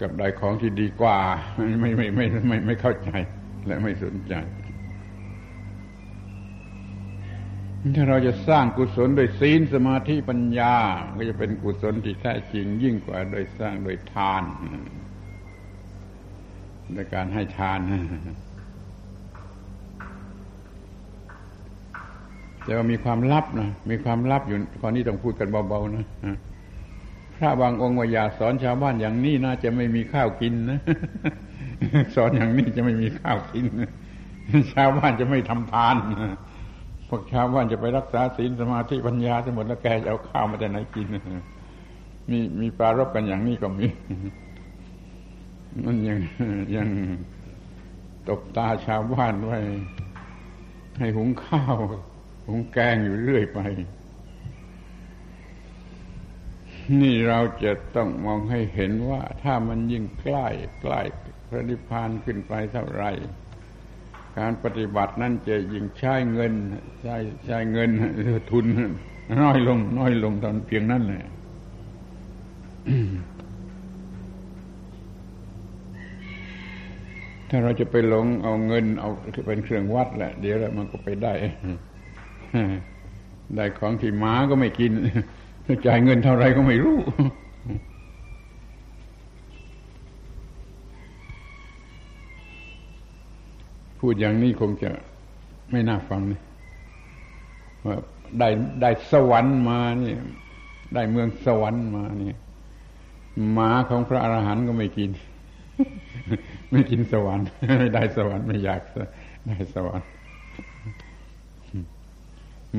[0.00, 1.18] กับได้ของที่ดีกว่า
[1.80, 3.10] ไม่ไม่ไม่ไม่ไม่เข้าใจ
[3.66, 4.34] และไม่สนใจ
[7.96, 10.74] ถ้าเราจะสร้างกุศลโดยศีลสมาธิปัญญา
[11.16, 14.42] ก็จะเป็นกุศลที่แท้จริงยิ่งกว่าโดยสร้างโดยทาน
[16.94, 17.80] ในการให้ทาน
[22.64, 26.04] แต่ว่ามีความลับนะมีความลับอยู่ข้อนี้ต้องพูดกันเบาๆนะ
[27.36, 30.80] พระบางองค์ว่าอย่าสอนชาวบ้านอย่างนี้น่าจะไม่มีข้าวกินนะ
[32.14, 33.64] สอนอย่างนี้จะไม่มีข้าวกิน
[34.74, 35.96] ชาวบ้านจะไม่ทำทาน
[37.14, 41.06] พวกชาวบ้านจะไปรักษาศีลสมาธิปัญญาทั้งหมดแล้วแกจะเอาข้าวมาแต่ไหนกิน
[42.30, 43.86] มีมีปลารบกันอย่างนี้ก็มี
[45.84, 46.18] มันยัง
[46.76, 46.88] ยัง
[48.28, 49.58] ตบตาชาวบ้านไว้
[50.98, 51.76] ให้หุงข้าว
[52.46, 53.60] หุงแกงอยู่เรื่อยไป
[57.00, 60.46] นี่เราจะต้องมองให้เห็นว่า ถ้ามันยิ่งใกล้
[60.82, 61.00] ใกล้
[61.48, 63.12] พระนิพพานขึ้นไปเท่าไหร่
[64.38, 66.52] การปฏิบัตินั่นจะยิ่งใช้เงิน
[67.02, 67.16] ใช้
[67.46, 67.90] ใช้เงิน
[68.50, 68.66] ทุน
[69.42, 71.24] น้อยลง น้อยลงตอนเพียงนั้นแหละ
[77.48, 79.10] ถ้าเราจะไปหลงเอาเงิน เอา
[79.46, 81.32] เป็นเครื่องวัดแหละ เดี๋ยวแล้วมันก็ไปได้
[83.56, 84.92] ได้ของที่หมาก็ไม่กิน
[85.86, 86.98] จ่ายเงินเท่าไรก็ไม่รู้
[94.02, 94.90] พูดอย่างนี้คงจะ
[95.70, 96.42] ไม่น่าฟังนะ
[97.84, 97.96] ว่า
[98.38, 98.48] ได้
[98.82, 100.18] ได้สวรรค์มาเนี่ย
[100.94, 102.36] ได้เมืองสวรรค์มาเนี่ย
[103.52, 105.10] หมาของพระอรหันต์ก็ไม่กิน
[106.70, 107.46] ไม่กินสวรรค์
[107.78, 108.80] ไม่ได้สวรรค์ไม่อยาก
[109.46, 110.08] ได้สวรรค์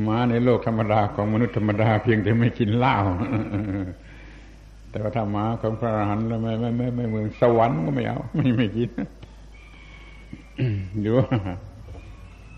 [0.08, 2.98] ม้าในโลกธรรมดาของมนุษย์ธรรมดาเพียงแต่ไม่กินเหล้า
[4.90, 8.90] แต่ว่าถ้าม้าของพระอรหันต์แล้วไม่ไม่ไม่ไม่เมืองสวรรค์ก็ไม่เอาไม่ไม่กิน
[11.00, 11.28] หรือว่า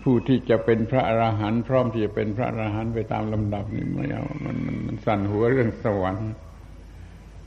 [0.02, 6.30] ผู้ที่จะเป็นพระอรหันต์พร้อมที่จะเป็นพระอรหันต์ไปตามลำดับนี่ไม่เอามันมันมันสั่นหัวเรื่องสวรรค์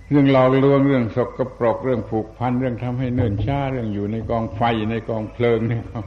[0.10, 6.02] เรื่องหลอกลวงเรื่องสกกระปรกเรื่องผูกพันเรื่องทำให้เนิ่นช้าเรื่องอยู่ในกองไฟในกองเพลิงนี่เขา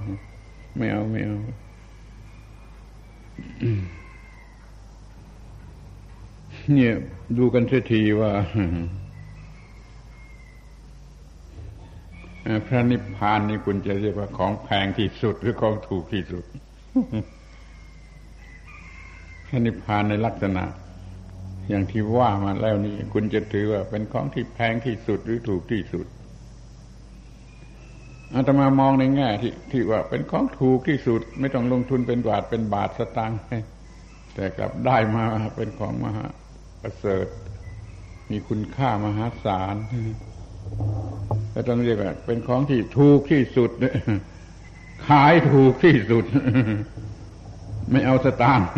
[0.77, 1.39] ไม่เอาไม่เอา
[6.73, 6.95] เนี่ย
[7.39, 8.33] ดูกันเสียทีว่า
[12.67, 16.45] พระนิพพานนี่คุณจะเรียกว่าของแพงที่สุดหรือของถูกที่สุด
[19.47, 20.65] พระนิพพานในลักษณะ
[21.69, 26.07] อย่างที่ว่ามาแล้วนี่คุณจะถือว่าเป็นของที่แพงที่สุดหรือถูกที่สุด
[28.35, 33.41] อาตมามองในแง่ที่ที่ว่าเป็นของถูกที่สุด ไม่ต้องลงทุนเป็นบาทเป็นบาทสตางค์
[34.35, 35.25] แต่กลับได้มา
[35.57, 36.27] เป็นของมหา
[36.81, 37.27] ประเสริฐ
[38.31, 39.77] มีคุณค่ามหาศาล
[41.55, 43.71] ก็ต้องเรียกว่าเป็นของที่ถูกที่สุด
[45.09, 46.25] ขายถูกที่สุด
[47.91, 48.69] ไม่เอาสตางค์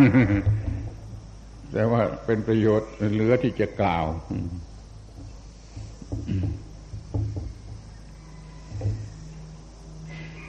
[1.72, 4.04] แต่ว่าเป็นประโยชน์เหลือที่จะกล่าว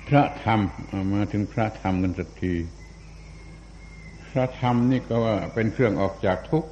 [0.08, 0.60] พระธรรม
[1.14, 2.54] มาถึงพระธรรมกันสักที
[4.32, 6.72] พระธรรมนี่ก็ว่าเป็นเครื่องออกจากทุกข์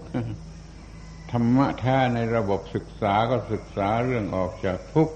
[1.31, 5.15] ธรรมะแท้ในระบบศึกษาก็ศึกษาเรื่องออกจากทุกข์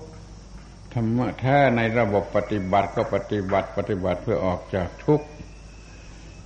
[0.93, 5.28] ธรรมะแท้ในระบบปฏิบัติก็ปฏิบัติปฏิบัติเพื่อออกจากทุกข์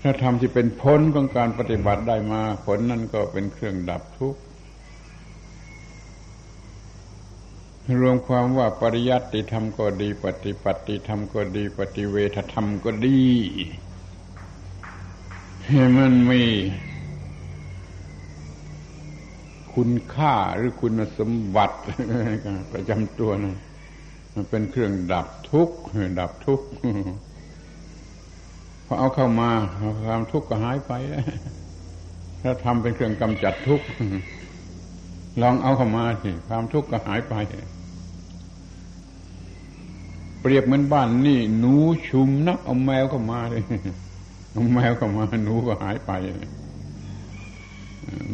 [0.02, 4.42] ถ้าทำที่เป็นผลของการปฏิบัติได้มา ผลนั้นก็เป็นเครื่องดับทุกข์
[8.02, 13.22] รวมความว่าปริยัติธรรมก็ดี ปฏิปัติธรรมก็ดี ปฏิเวทธรรมก็ดี
[15.68, 16.44] ให้มันมี
[19.74, 21.78] คุณค่าหรือคุณสมบัติ
[22.72, 23.58] ประจำตัวนะ
[24.34, 25.76] มันเป็นเครื่องดับทุกข์
[26.20, 26.66] ดับทุกข์
[28.86, 29.50] พอเอาเข้ามา
[30.06, 31.26] ความทุกข์ก็หายไปแล้ว
[32.42, 33.86] ถ้าทำเป็นเครื่องกำจัดทุกข์
[35.42, 37.36] ลองเอาเข้ามาสิความทุกข์ก็หายไป
[40.42, 41.76] เปรียบเหมือนบ้านนี่หนู
[42.08, 43.64] ชุมนักเอาแมวเข้ามาเลย
[44.52, 46.12] เอาแมวเข้ามาหนูก็หายไป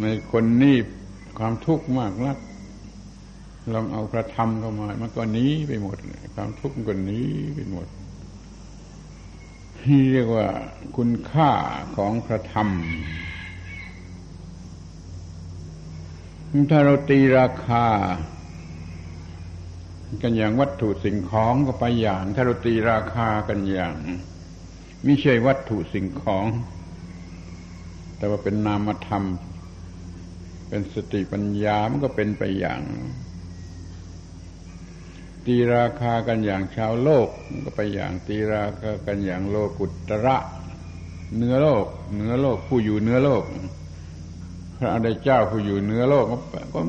[0.02, 0.76] ในคนนี่
[1.38, 2.38] ความทุกข์มากนัก
[3.74, 5.98] ลองเอาพระธรรมเข้ามา มันก็หนีไปหมด
[6.36, 7.20] ความทุกข์มันก็หนี
[7.56, 7.88] ไปหมด
[9.82, 10.48] ที่เรียกว่า
[10.98, 11.52] คุณค่า
[11.96, 12.70] ของพระธรรม
[16.72, 17.86] ถ้าเราตีราคา
[20.24, 23.96] กันอย่างวัตถุสิ่งของก็ไปอย่าง ถ้าเราตีราคากันอย่าง
[25.04, 26.46] ไม่ใช่วัตถุสิ่งของ
[28.18, 29.24] แต่ว่าเป็นนามธรรม
[30.70, 32.82] เป็นสติปัญญามันก็เป็นไปอย่าง
[35.48, 40.38] ตีราคากันอย่างชาวโลกมันก็ไปอย่างตีราคากันอย่างโลกุตระ
[41.36, 43.44] เนื้อโลกเนื้อโลกผู้อยู่เนื้อโลก
[44.78, 46.26] พระอริยเจ้าผู้อยู่เนื้อโลก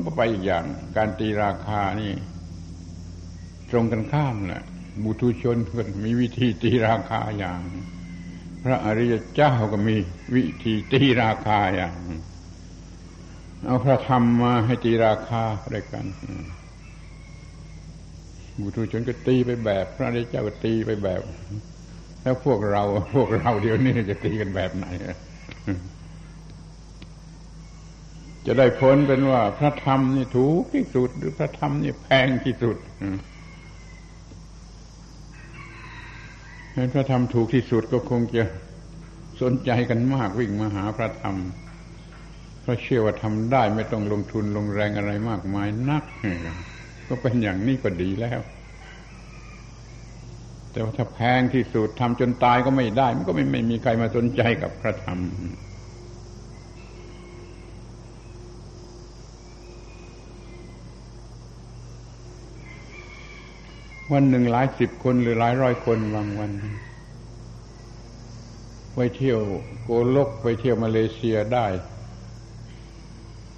[0.05, 0.65] ก็ไปอีกอย่าง
[0.97, 2.11] การตีราคานี่
[3.69, 4.63] ตรงกันข้ามแหละ
[5.03, 5.57] บุตุชน
[6.03, 7.61] มีวิธีตีราคาอย่าง
[8.63, 9.95] พระอริยเจ้าก็มี
[10.35, 11.95] วิธีตีราคาอย่าง
[13.65, 15.43] เอาพระธรรมมาให้ตีราคา
[15.73, 16.05] ด้วยกัน
[18.63, 21.21] บุตรชนก็ตีไปแบบ พระอริยเจ้าก็ตีไปแบบ
[22.21, 22.83] แล้วพวกเรา
[23.15, 24.85] พวกเราเดี๋ยวนี้จะตีกันแบบไหน
[28.45, 32.77] จะได้ผลเป็นว่า พระธรรมนี่ถูกที่สุด หรือพระธรรมนี่แพงที่สุด
[36.73, 38.43] เห็นพระธรรมถูกที่สุดก็คงจะ
[39.41, 41.35] สนใจกันมากวิ่งมาหาพระธรรม
[42.61, 46.03] เพราะเชื่อว่าทำได้ไม่ต้องลงทุนลงแรงอะไรมากมายนัก
[47.09, 48.39] ก็เป็นอย่างนี้ก็ดีแล้ว
[50.71, 55.19] แต่ว่าถ้าแพงที่สุดทำจนตายก็ไม่ได้ มันก็ไม่ไม่มีใครมาสนใจกับพระธรรม
[64.13, 66.51] วันหนึ่งหลายสิบคนหรือหลายร้อยคนบางวัน
[68.95, 69.39] ไปเที่ยว
[69.83, 71.67] โกลกไปเที่ยวมาเลเซียได้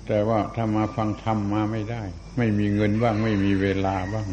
[0.08, 2.04] แต่ว่าถ้ามาฟังธรรมมาไม่ได้
[2.38, 4.28] ไม่มีเงินบ้าง ไม่มีเวลาบ้าง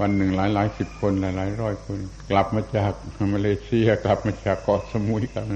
[0.00, 1.98] วันหนึ่งหลายหลายสิบคนหลายหลายร้อยคน
[2.30, 2.92] กลับมาจาก
[3.32, 5.48] มาเลเซียกลับมาจากเกาะสมุยกัน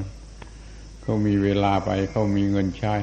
[1.02, 2.94] เขามีเวลาไปเขามีเงินใช้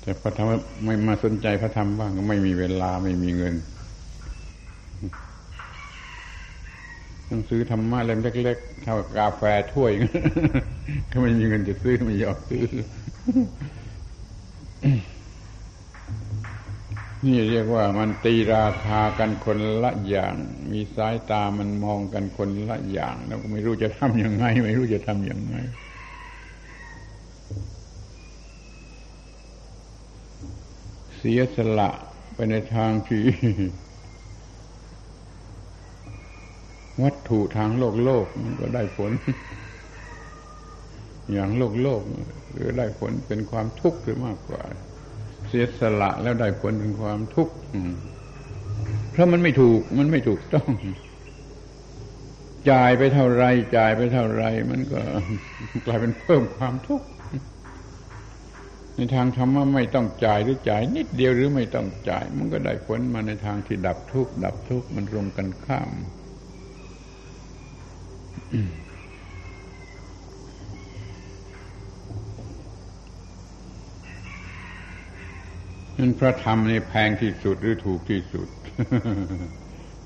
[0.00, 0.50] แต่พระธรรม
[0.84, 3.54] ไม่มาสนใจพระธรรมบ้างก็ไม่มีเวลาไม่มีเงิน
[7.28, 9.42] หนังสือธรรมะเล่มเล็กๆเท่ากาแฟ
[9.72, 9.92] ถ้วย
[11.10, 12.64] ก็ไม่มีเงินจะซื้อไม่ยอมซื้อ
[17.24, 20.34] นี่เรียกว่ามันตีราคากันคนละอย่าง
[20.72, 25.56] มีสายตามันมองกันคนละอย่าง แล้วก็ไม่รู้จะทำยังไง ไม่รู้จะทำยังไง
[31.16, 31.90] เสียสละ
[32.34, 33.24] ไปในทางที่
[37.02, 39.12] วัตถุทางโลกโลกมันก็ได้ผล
[41.32, 42.02] อย่างโลกโลก
[42.52, 44.62] หรือได้ผลเป็นความทุกข์หรือมากกว่า
[45.54, 47.54] สียสละแล้วได้ผลเป็นความทุกข์
[49.10, 50.70] เพราะมันไม่ถูกมันไม่ถูกต้อง
[52.70, 53.44] จ่ายไปเท่าไร
[53.76, 55.00] จ่ายไปเท่าไร มันก็
[55.86, 57.06] กลายเป็นเพิ่มความทุกข์
[58.94, 65.90] ในทางธรรมะไม่ต้องจ่ายหรือจ่าย นิดเดียวหรือไม่ต้องจ่าย มันก็ได้ผลมาในทางที่ดับทุกข์ดับทุกข์มันรวมกันข้าม
[76.04, 78.48] นั่นพระธรรมนี่แพงที่สุดหรือถูกที่สุด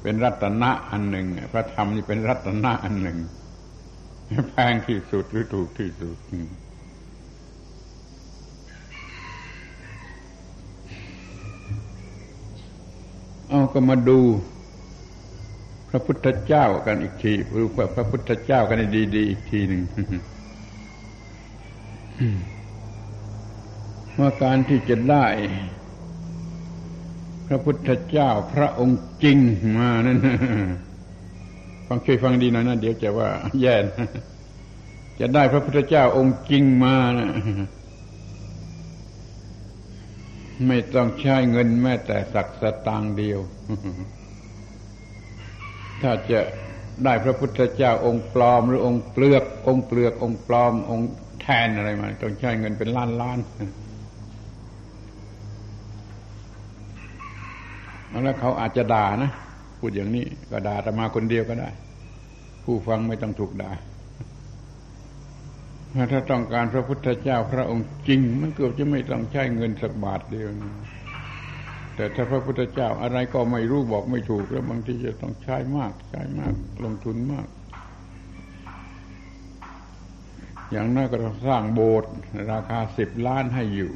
[0.03, 3.19] เป็นรัตนะอันหนึ่ง พระธรรมนี่เป็นรัตนะอันหนึ่ง
[4.51, 6.17] แพงที่สุดหรือถูกที่สุด
[13.49, 14.21] เอาก็มาดู
[15.89, 18.77] พระพุทธเจ้ากันอีกทีหรือพระพุทธเจ้ากัน
[19.17, 19.83] ดีๆอีกทีหนึ่ง
[24.19, 25.27] ว่าการที่จะได้
[27.49, 29.39] พระพุทธเจ้าพระองค์จริง
[29.77, 30.19] มานั่น
[31.87, 33.29] ฟังช่วยฟังดีหน่อยนะเดี๋ยวจะว่า
[33.63, 33.77] แย่
[35.21, 37.31] จะได้พระพุทธเจ้าองค์จริงมานะ
[40.67, 43.41] ไม่ต้องใช้เงินแม้แต่สักสตางค์เดียว
[46.03, 46.41] ถ้าจะ
[47.05, 51.09] ได้พระพุทธเจ้าองค์ปลอม หรือองค์เปลือก องค์เปลือกองค์ปลอม องค์
[51.41, 53.39] แทนอะไรมาต้องใช้เงินเป็นล้านล้าน
[58.11, 59.31] แล้วเขาอาจจะด่านะ
[59.79, 61.71] พูดอย่างนี้ก็ด่าแต่มาคนเดียวก็ได้
[62.65, 63.73] ผู้ฟังไม่ต้องถูกด่า
[66.13, 70.73] ถ้าต้องการพระพุทธเจ้าพระองค์จริง มันเกือบจะไม่ต้องใช้เงินสักบาทเดียวนะ
[71.95, 76.55] แต่ถ้าพระพุทธเจ้าอะไรก็ไม่รู้บอกไม่ถูกแล้วบางทีจะต้องใช้มากใช้มาก
[76.85, 77.49] ลงทุนมาก
[80.71, 82.11] อย่างน้อยก็ต้องสร้างโบสถ์
[82.53, 83.93] ราคาสิบล้านให้อยู่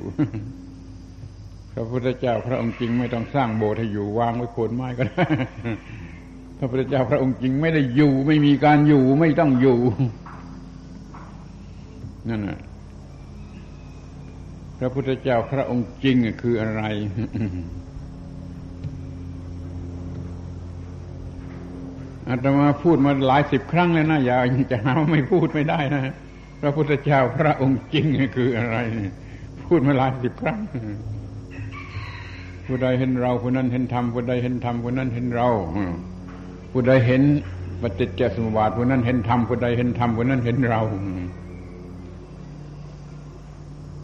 [1.75, 5.27] พระพุทธเจ้าพระองค์จริงไม่ต้องสร้างโบสถ์ให้อยู่วางไว้โคนไม้ก็ได้
[6.59, 9.79] พระพุทธเจ้าพระองค์จริงไม่ได้อยู่ ไม่มีการอยู่ไม่ต้องอยู่
[12.29, 12.61] นั่นแหละ
[14.79, 16.83] พระพุทธเจ้าพระองค์จริงคืออะไร
[22.29, 24.37] อาตมาพูดมาหลายสิบครั้งแล้วนะอย่า
[24.73, 26.03] จะหาว่าไม่พูดไม่ได้นะ
[26.61, 28.07] พระพุทธเจ้าพระองค์จริง
[28.37, 28.77] คืออะไร
[29.65, 30.61] พูดมาหลายสิบครั้ง
[32.75, 35.49] ผู้ใดเห็นเราผู้นั้นเห็นธรรมผู้ใดเห็นธรรมผู้นั้นเห็นเรา
[36.73, 37.23] ผู้ใดเห็น
[37.83, 40.81] ปฏิจจสมุปบาทผู้นั้นเห็นธรรมผู้ใดเห็นธรรมผู้นั้นเห็นเรา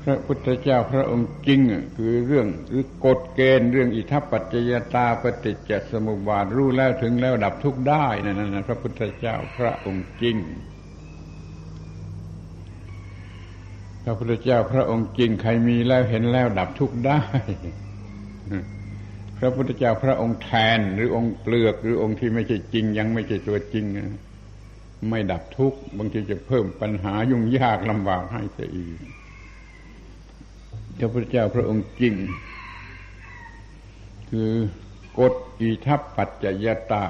[0.02, 1.60] พระพุทธเจ้าพระองค์จริง
[1.96, 10.36] คือเรื่องหรือกฎเกณฑ์เรื่องอิทัปปัจจยตาปฏิจจสมุปบาทรู้แล้วถึงแล้วดับทุกข์ได้นั่นนะพระพุทธเจ้าพระองค์จริง
[14.04, 17.20] พระพุทธเจ้าพระองค์จริงใครมีแล้วเห็นแล้วดับทุกข์ได้
[19.38, 23.84] พระพุทธเจ้าพระองค์แทนหรือองค์เปลือก หรือองค์ที่ไม่ใช่จริง ยังไม่ใช่ตัวจริง
[25.10, 28.98] ไม่ดับทุกข์บางทีจะเพิ่มปัญหายุ่งยากลำบากให้เสียอีก
[30.98, 32.14] พระพุทธเจ้าพระองค์จริง
[34.30, 34.52] คือ
[35.18, 37.04] กฎอิทัปปัจจยตา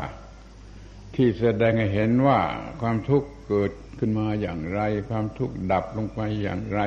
[1.15, 2.41] ที่แสดงให้เห็นว่า
[2.81, 6.81] ความทุกข์เกิดขึ้นมาอย่างไร ความทุกข์ดับลงไปอย่างไร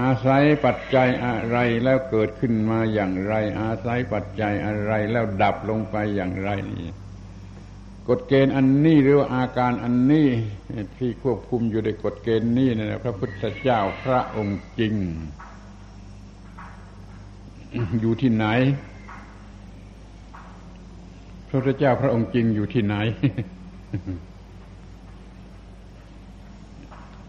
[0.00, 6.90] อาศัยปัจจัยอะไรแล้วเกิดขึ้นมาอย่างไร อาศัยปัจจัยอะไรแล้วดับลงไปอย่างไรนี่
[8.08, 10.28] กฎเกณฑ์อันนี้หรือว่าอาการอันนี้
[10.98, 14.94] ที่ควบคุมอยู่ในกฎเกณฑ์นี้นะพระพุทธเจ้าพระองค์จริง
[18.00, 18.46] อยู่ที่ไหน
[21.48, 22.96] พระพุทธเจ้าพระองค์จริงอยู่ที่ไหน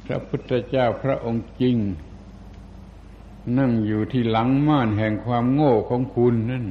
[0.05, 1.77] พระพุทธเจ้าพระองค์จริง
[3.57, 6.65] นั่งอยู่ที่หลังม่านแห่งความโง่ของคุณนั่น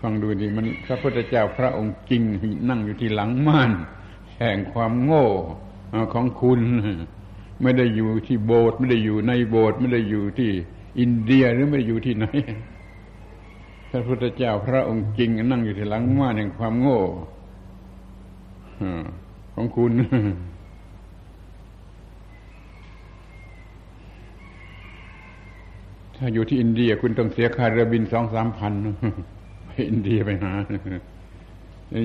[0.00, 2.22] ฟังดูดิมันพระพุทธเจ้าพระองค์จริง
[2.68, 3.70] นั่งอยู่ที่หลังม่าน
[4.38, 5.26] แห่งความโง่
[6.14, 6.60] ของคุณ
[7.62, 10.50] ไม่ได้อยู่ที่โบสถ์ไม่ได้อยู่ในโบสถ์ไม่ได้อยู่ที่
[11.00, 12.26] อินเดียหรือไม่ได้อยู่ที่ไหน
[13.90, 17.00] พระพุทธเจ้าพระองค์จริง นั่งอยู่ที่หลังม่านแห่งความโง่
[19.54, 19.92] ของคุณ
[26.18, 28.72] ถ้าอยู่ที่อินเดียคุณต้องเสียค่าเรือบินสองสามพัน
[29.66, 30.52] ไปอินเดียไปหา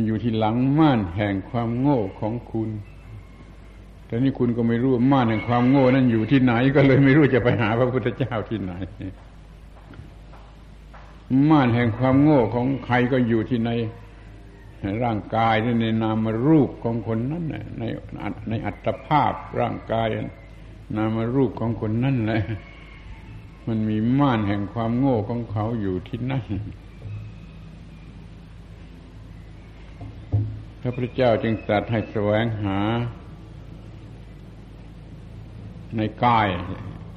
[0.08, 2.70] อยู่ที่หลังม่านแห่งความโง่ของคุณ
[4.06, 8.74] แต่นี่คุณก็ไม่รู้ม่านแห่งความโง่นั้นอยู่ที่ไหน ก็เลยไม่รู้จะไปหาพระพุทธเจ้าที่ไหน
[11.50, 13.72] ม่านแห่งความโง่ของใครก็อยู่ที่ใน
[15.04, 17.84] ร่างกายในนามรูปของคนนั้นใน
[18.50, 20.08] ในอัตภาพร่างกาย
[20.98, 22.42] นามรูปของคนนั้นแหละ
[23.68, 26.46] มันมีม่านแห่งความโง่ของเขาอยู่ที่นั่น
[30.82, 32.80] พระพุทธเจ้าจึงตรัสให้แสวงหา
[35.98, 36.48] ในกาย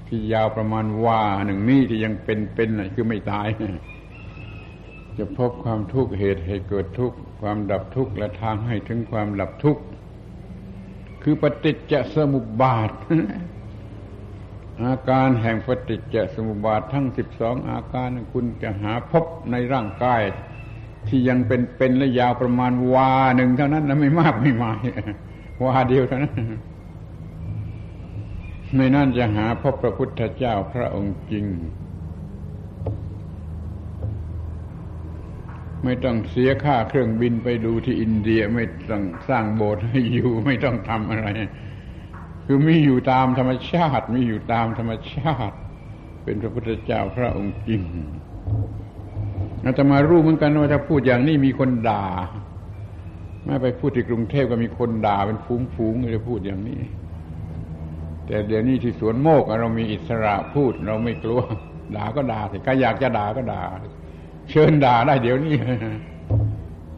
[0.07, 3.49] ที่ยาวประมาณว่าหนึ่งนี่ที่ยังเป็นเป็นคือไม่ตาย
[5.18, 9.82] จะพบความทุกข์เหตุให้เกิดทุกข์ความดับทุกข์และทางให้ถึงความดับทุกข์
[11.22, 12.90] คือปฏิจจสมุปบาท
[14.84, 20.22] อาการแห่งปฏิจจสมุปบาททั้งสิบสองอาการคุณจะหาพบในร่างกาย
[21.08, 24.78] ที่ยังเป็นเป็นและยาวประมาณวาหนึ่งเท่านั้นนะไม่มากไม่มาย
[25.64, 26.34] วาเดียวเท่านั้น
[28.76, 31.44] ในนั่นจะหาพบพระพุทธเจ้าพระองค์จริง
[35.84, 41.28] ไม่ต้องเสียค่าเครื่องบินไปดูที่อินเดียไม่ต้องสร้างโบสถ์ให้อยู่ไม่ต้องทำอะไร
[42.47, 45.57] คือมีอยู่ตามธรรมชาติ มีอยู่ตามธรรมชาติ
[46.24, 47.82] เป็นพระพุทธเจ้าพระองค์จริง
[49.64, 52.07] อาตมารู้เหมือนกันว่าถ้าพูดอย่างนี้มีคนด่า
[53.44, 56.82] แม้ไปพูดที่กรุงเทพก็มีคนด่าเป็นฟุ้งๆจะพูดอย่างนี้
[58.26, 61.40] แต่เดี๋ยวนี้ที่สวนโมกเรามีอิสระพูดเราไม่กลัว
[61.97, 63.62] ด่าก็ด่าสิใครอยากจะด่าก็ด่า
[64.51, 65.55] เชิญด่าได้เดี๋ยวนี้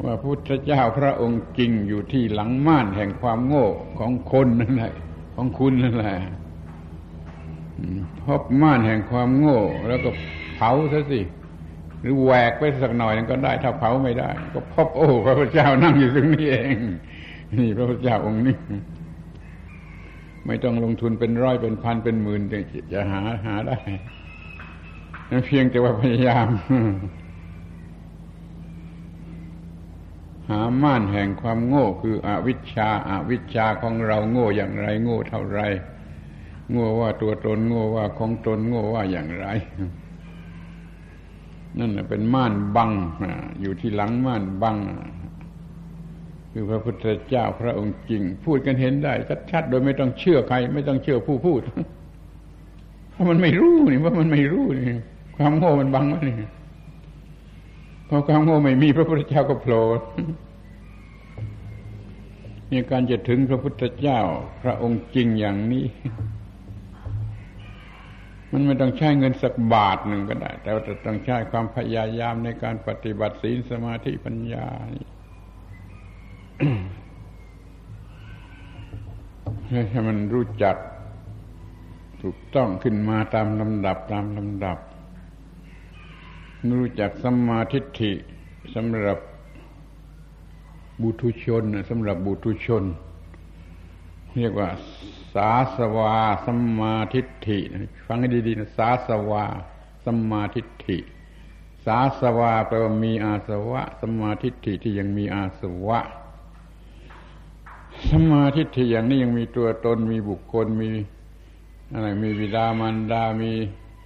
[0.04, 3.66] ว่าพุทธเจ้าพระองค์จริงอยู่ที่หลังม่านแห่งความโง่
[3.98, 4.94] ของคนนั่นแหละ
[5.40, 6.16] ของคุณนั่นแหละ
[8.22, 10.10] พบม่านแห่งความโง่ แล้วก็
[10.54, 11.20] เผาซะสิ
[12.00, 16.76] หรือแหวกไปสักหน่อยนึงก็ได้ ถ้าเผาไม่ได้ ก็พบโอ้ พระพุทธเจ้านั่งอยู่ตรงนี้เอง
[17.58, 18.56] นี่พระพุทธเจ้าองค์นี้
[20.46, 22.42] ไม่ต้องลงทุนเป็นร้อยเป็นพันเป็นหมื่น
[22.92, 23.78] จะหาหาได้
[25.46, 26.48] เพียงแต่ว่าพยายาม
[30.50, 35.60] หาม่านแห่งความโง่คืออวิชชาอาวิชชาของเราโง่อย่างไร โง่เท่าไร
[36.72, 39.46] โง่ว่าตัวตนโง่ว่าของตนโง่ว่าอย่างไร
[41.78, 42.90] นั่นเป็นม่านบัง
[43.60, 44.76] อยู่ที่หลังม่านบัง
[46.52, 49.12] คือพระพุทธเจ้าพระองค์จริง พูดกันเห็นได้
[49.50, 51.60] ชัดๆโดยไม่ต้องเชื่อใคร ไม่ต้องเชื่อผู้พูด
[53.10, 54.84] เพราะมันไม่รู้นี่ว่ามันไม่รู้นี่
[55.36, 56.36] ความโง่มันบังไว้นี่
[58.08, 59.80] พอความโง่ไม่มีพระพุทธเจ้าก็โผล่
[62.70, 64.20] นี่การจะถึงพระพุทธเจ้า
[64.62, 65.86] พระองค์จริงอย่างนี้
[68.52, 74.66] มันไม่ต้องใช้เงินสักบาทหนึ่งก็ได้ แต่ว่าต้องใช้ความพยายามในการปฏิบัติศีลสมาธิปัญญา
[79.90, 80.76] ให้มันรู้จัก
[82.22, 84.78] ถูกต้องขึ้นมาตามลำดับตามลำดับ
[86.66, 88.12] รู้จักสัมมาทิฏฐิ
[88.74, 89.18] สำหรับ
[91.02, 92.84] บุตุชนสำหรับบุตุชน
[94.36, 94.68] เรียกว่า
[95.34, 97.58] สาสวาสัมมาทิฏฐิ
[98.06, 99.44] ฟังให้ดีๆนะสาสวา
[100.04, 100.98] สัมมาทิฏฐิ
[101.84, 106.00] สาสวาแปลว่ามีอาสวะสัมมาทิฏฐิที่ยังมีอาสวะ
[108.08, 110.90] สัมมาทิฏฐิอย่างนี้ยังมีตัวตนมีบุคคลมี
[111.92, 113.52] อะไรมีวิดามารดามี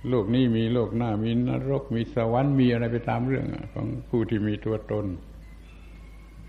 [0.09, 5.07] โลกนี้มีโลกหน้ามีนรก มีสวรรค์มีอะไรไปตามเรื่องของผู้ที่มีตัวตน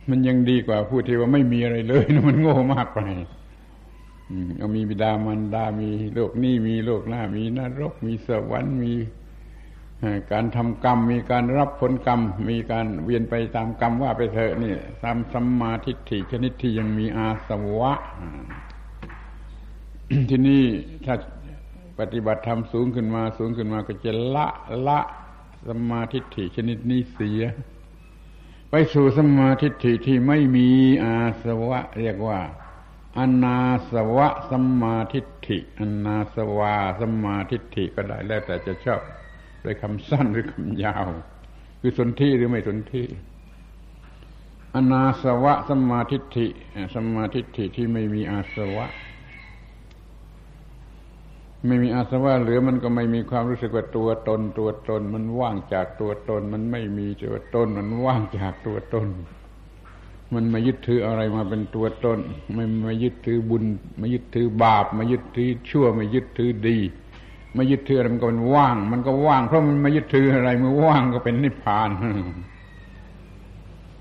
[0.10, 2.99] มันยังดีกว่าผู้ที่ว่าไม่มีอะไรเลยนะมันโง่มากไป
[4.58, 8.93] เอามีบิดามารดามีโลกนี้มีโลกหน้า มีนรก มีสวรรค์มี
[10.32, 14.74] การทำกรรม มีการรับผลกรรม มีการเวียนไปตามกรรมว่าไปเถอะนี่
[15.04, 17.49] ตามสัมมาทิฏฐิชนิดที่ยังมีอาส
[17.80, 17.93] วะ
[20.30, 20.64] ที่นี่
[21.06, 21.16] ถ้า
[22.00, 24.48] ปฏิบัติธรรมสูงขึ้นมาสูงขึ้นมาก็จะละ
[24.88, 25.00] ละ
[25.68, 27.44] สมาธิฐิชนิดนี้เสีย
[28.70, 30.70] ไปสู่สมาธิฐิที่ไม่มี
[31.04, 32.39] อาสวะ เรียกว่า
[33.18, 33.60] อนา
[33.91, 39.02] สวะสมาธิฐิอนาสวาสมาธิฐิก็ได้แล้วแต่จะชอบ
[39.62, 41.08] โดยคำสั้นหรือคำยาว
[41.80, 43.04] คือสนธิหรือไม่สนธิ
[44.76, 46.48] อนาสวะสมาธิฐิ
[46.96, 48.86] สมาธิฐิที่ไม่มีอาสวะ
[51.68, 59.07] ไม่มีอาสวะเหลือมันก็ไม่มีความรู้สึกว่าตัวตน ตัวตน มันว่างจากตัวตน มันไม่มีตัวตน มันว่างจากตัวตน
[60.34, 62.20] มันมายึดถืออะไรมาเป็นตัวตน
[62.53, 63.64] ไม่มายึดถือบุญ
[64.01, 66.78] มายึดถือบาปมายึดถือชั่วมายึดถือดี
[67.57, 71.89] มายึดถืออะไรมันก็มันว่าง มันก็ว่างเพราะมันมายึดถืออะไรมื่อว่างก็เป็นนิพพาน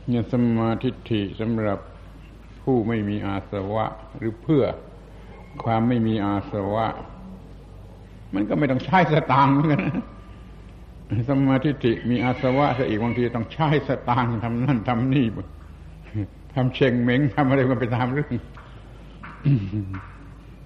[0.08, 1.78] เนี่ยสมาธิฐิสำหรับ
[2.62, 3.86] ผู้ไม่มีอาสวะ
[4.16, 4.64] หรือเพื่อ
[5.64, 6.86] ความไม่มีอาสวะ
[8.35, 9.83] มันก็ไม่ต้องใช้สตางค์เหมือนกัน
[11.28, 15.26] สมาธิิมีอาสวะซะอีกบางทีต้องใช้สตางค์ทำนั่นทำนี่
[16.55, 18.33] ทำเชงเม้งทำอะไรมันไปตามเรื่อง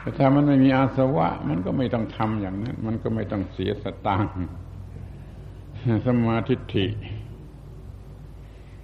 [0.00, 4.32] แต่ถ้ามันไม่มีอาสวะ มันก็ไม่ต้องทำอย่างนั้น มันก็ไม่ต้องเสียสตางค์
[6.06, 6.86] สมาธิิ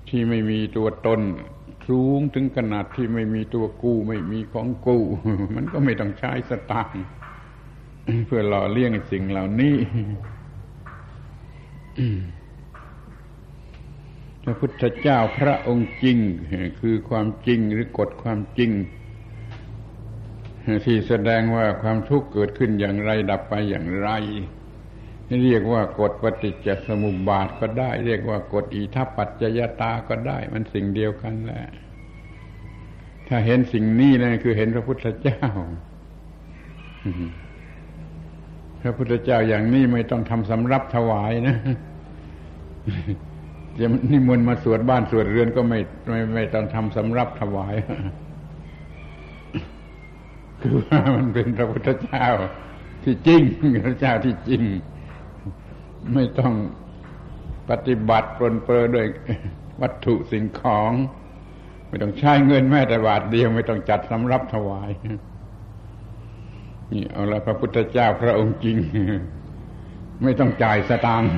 [0.09, 1.21] ที่ไม่มีตัวตน
[1.89, 5.03] สูงถึงขนาดที่ไม่มีตัวกู้ ไม่มีของกู้
[5.57, 7.03] มันก็ไม่ต้องใช้สตางค์
[8.27, 9.77] เพื่อหล่อเลี้ยงสิ่งเหล่านี้
[14.45, 16.19] พระพุทธเจ้าพระองค์จริง
[16.81, 18.71] คือความจริงหรือกฎความจริง
[20.85, 24.11] ที่แสดงว่าความทุกข์เกิดขึ้นอย่างไรดับไปอย่างไร
[25.45, 31.65] เรียกว่ากฎปฏิจจสมุปบาทก็ได้ เรียกว่ากฎอิทัปปัจจยตาก็ได้ มันสิ่งเดียวกันแหละ
[33.29, 35.43] ถ้าเห็นสิ่งนี้นะคือเห็นพระพุทธเจ้า
[38.83, 41.57] พระพุทธเจ้าอย่างนี้ไม่ต้องทำสำรับถวายนะ
[43.81, 47.75] จะนิมนต์มาสวดบ้านสวดเรือนก็ไม่ไม่ไม่ต้องทำสำรับถวาย
[50.61, 52.27] คือว่ามันเป็นพระพุทธเจ้า
[53.05, 53.43] ที่จริง
[53.87, 54.63] พระเจ้าที่จริง
[56.15, 56.53] ไม่ต้อง
[57.71, 59.07] ปฏิบัติปรนเปรด้วย
[59.81, 60.93] วัตถุสิ่งของ
[61.89, 64.91] ไม่ต้องใช้เงินแม้แต่บาทเดียว ไม่ต้องจัดสำรับถวาย
[66.93, 68.77] นี่เอาละพระพุทธเจ้าพระองค์จริง
[70.23, 71.31] ไม่ต้องจ่ายสตางค์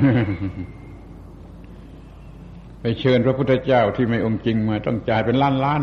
[2.80, 5.82] ไปเชิญพระพุทธเจ้าที่ไม่องค์จริงมาต้องจ่ายเป็นล้านล้าน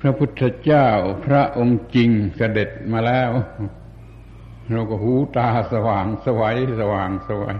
[0.00, 0.88] พระพุทธเจ้า
[1.26, 3.30] พระองค์จริงเสด็จมาแล้ว
[4.70, 7.58] เราก็หูตาสว่างสวัยสว่างสวัย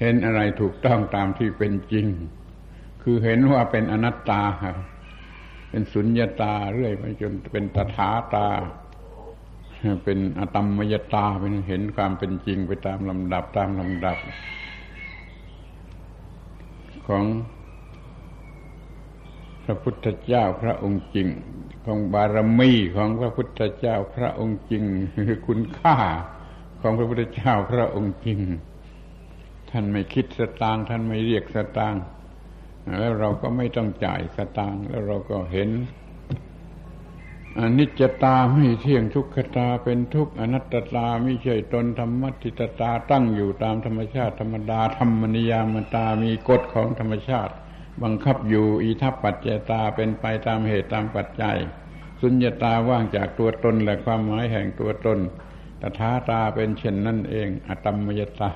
[0.00, 2.06] เห็นอะไรถูกต้องตามที่เป็นจริง
[3.02, 4.42] คือเห็นว่าเป็นอนัตตา
[5.70, 8.46] เป็นสุญญาตาเรื่อยไปจนเป็นตถาตา
[10.04, 14.18] เป็นอตมมยตาเป็นเห็นความเป็นจริงไปตามลำดับตามลำดับ
[17.06, 17.24] ของ
[19.64, 21.28] พระพุทธเจ้าพระองค์จริง
[21.84, 24.84] ของบารมีของพระพุทธเจ้าพระองค์จริง
[25.46, 25.96] คุณค่า
[26.80, 28.40] ของพระพุทธเจ้าพระองค์จริง
[29.70, 32.02] ท่านไม่คิดสตางค์ท่านไม่เรียกสตางค์
[32.98, 35.70] แล้วเราก็ไม่ต้องจ่ายสตางค์แล้วเราก็เห็น
[37.58, 47.52] อนิจจตาไม่เที่ยงทุกขตาเป็นทุกอนัตตาไม่ใช่ตนธรรมติตตาตั้งอยู่ตามธรรมชาติธรรมดาธรรมนิยามตามีกฎของธรรมชาติ
[48.02, 51.58] บังคับอยู่อีทัปปัจเจตาเป็นไปตามเหตุตามปัจจัย
[52.20, 55.18] สุญญตาว่างจากตัวตนและความหมายแห่งตัวตน
[55.80, 58.50] ตถาตาเป็นเช่นนั่นเอง อตมมยตา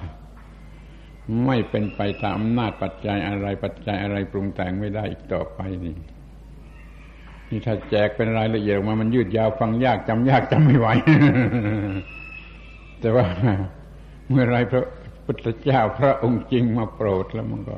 [1.46, 5.96] ไม่เป็นไปตามอำนาจปัจจัยอะไรปัจจัยอะไรปรุงแต่งไม่ได้อีกต่อไปนี่
[7.50, 10.88] นี่ถ้าแจกเป็นรายละเอียดมามันยืดยาวฟังยากจำยากจำไม่ไหว
[13.00, 13.26] แต่ว่า
[14.28, 14.84] เมื่อไรพระ
[15.24, 17.76] พุทธเจ้าพระองค์จริงมาโปรดแล้วมันก็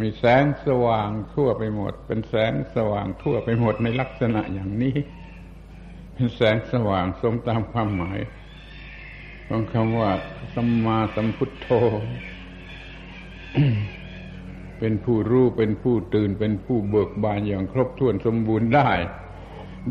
[0.00, 4.96] มีแสงสว่างทั่วไปหมด เป็นแสงสว่างทั่วไปหมดในลักษณะอย่างนี้
[6.14, 8.18] เป็นแสงสว่างสมตามความหมาย
[9.48, 10.10] ของคำว่า
[10.54, 11.68] สัมมาสัมพุทโธ
[14.78, 18.90] เป็นผู้รู้เป็นผู้ตื่นเป็นผู้เบิกบานอย่างครบถ้วนสมบูรณ์ได้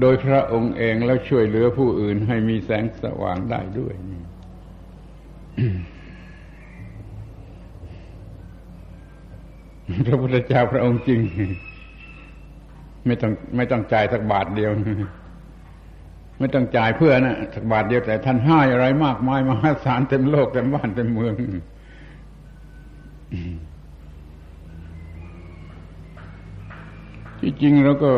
[0.01, 3.93] โดยพระองค์เองแล้วช่วยเหลือผู้อื่นให้มีแสงสว่างได้ด้วย
[10.07, 11.19] พระพุทธเจ้าพระองค์จริง
[13.05, 14.71] ไม่ต้องไม่ต้องจ่ายสักบาทเดียว
[16.39, 21.33] ไม่ต้องจ่ายเพื่อนะสักบาทเดียวแต่ท่านให้อะไรมากมายมหาศาลเต็มโลกเต็มบ้านเต็มเมือง
[27.39, 28.11] ที่จริงเราก็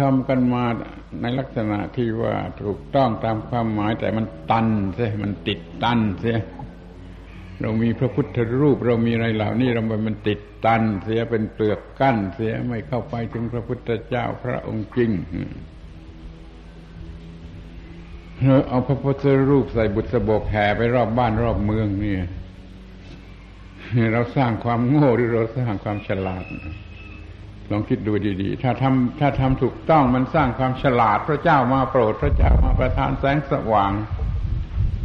[0.00, 0.64] ทำกันมา
[1.20, 6.38] ในลักษณะที่ว่าถูกต้องตามความหมายแต่มันตันเสียมันติดตันเสีย
[7.60, 15.10] เรามีพระพุทธรูป เรามีอะไรเหล่านี้เรามันติดตันเสียเป็นเปลือกกั้นเสียไม่เข้าไปถึงพระพุทธเจ้าพระองค์จริง
[18.68, 22.16] เอาพระพุทธรูปใส่บุตรสบกแห่ไปรอบบ้านรอบเมืองนี่
[24.12, 26.44] เราสร้างความโง่หรือเราสร้างความฉลาด
[27.70, 28.12] ลองคิดดู
[28.42, 33.92] ดีๆ ถ้าทำถ้าทำถูกต้องมันสร้างความฉลาด พระเจ้ามาโปรด พระเจ้ามาประทานแสงสว่าง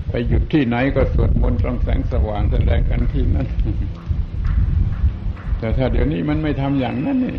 [0.10, 3.48] ไปหยุดที่ไหนก็สวดมนต์ต้องแสงสว่างแสดงกันที่นั้น
[5.60, 7.38] แต่ถ้าเดี๋ยวนี้มันไม่ทำอย่างนั้นนี่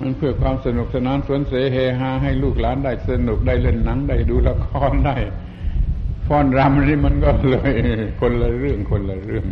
[0.00, 5.16] มันเพื่อความสนุกสนานสวนเสเฮฮาให้ลูกหลานได้สนุกได้เล่นหนังได้ดูละครได้
[6.26, 7.72] ฟ้อนรำนี่มันก็เลย
[8.20, 9.46] คนละเรื่องคนละเรื่อง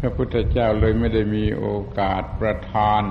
[0.00, 1.66] พระพุทธเจ้าเลยไม่ได้มีโอ
[1.98, 3.02] กาสประทาน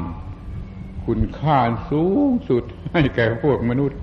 [1.05, 1.59] คุณค่า
[1.91, 4.01] สูงสุดให้แก่พวกมนุษย์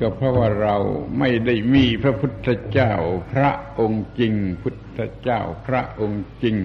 [0.00, 0.76] ก็เพราะว่าเรา
[1.18, 2.92] ไม่ได้มีพระพุทธเจ้า
[3.32, 6.56] พระองค์จริง พุทธเจ้า พระองค์จริง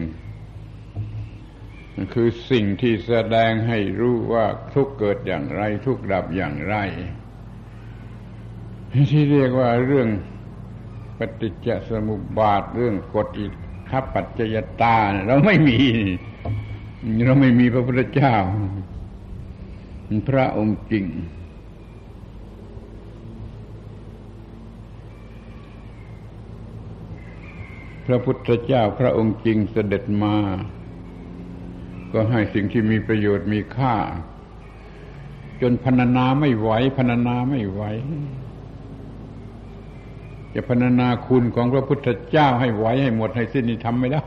[2.14, 6.76] คือสิ่งที่แสดงให้รู้ว่าทุกเกิดอย่างไร ทุกดับอย่างไร
[9.12, 10.10] ที่เรียกว่าเรื่อง
[11.18, 13.48] ปฏิจจสมุปบาทเรื่องกฎอิ
[13.90, 15.80] ทัปัจจยตา เราไม่มี
[17.26, 18.36] เราไม่มีพระพุทธเจ้า
[20.30, 21.06] พระองค์จริง
[28.06, 30.36] พระพุทธเจ้าพระองค์จริงเสด็จมา
[32.14, 33.96] ก็ให้สิ่งที่มีประโยชน์มีค่า
[35.62, 37.82] จนพรรณนาไม่ไหวพรรณนาไม่ไหว
[40.54, 44.26] จะพรรณนาคุณของพระพุทธเจ้าให้ไหวให้หมดให้สิ้นนี่ทำไม่ได้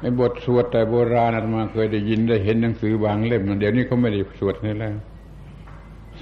[0.00, 4.96] ในบทสวดแต่โบราณอาตมาเคยได้ยินได้เห็นหนังสือบางเล่มเดี๋ยวนี้เขาไม่ได้สวดนี่แล้ว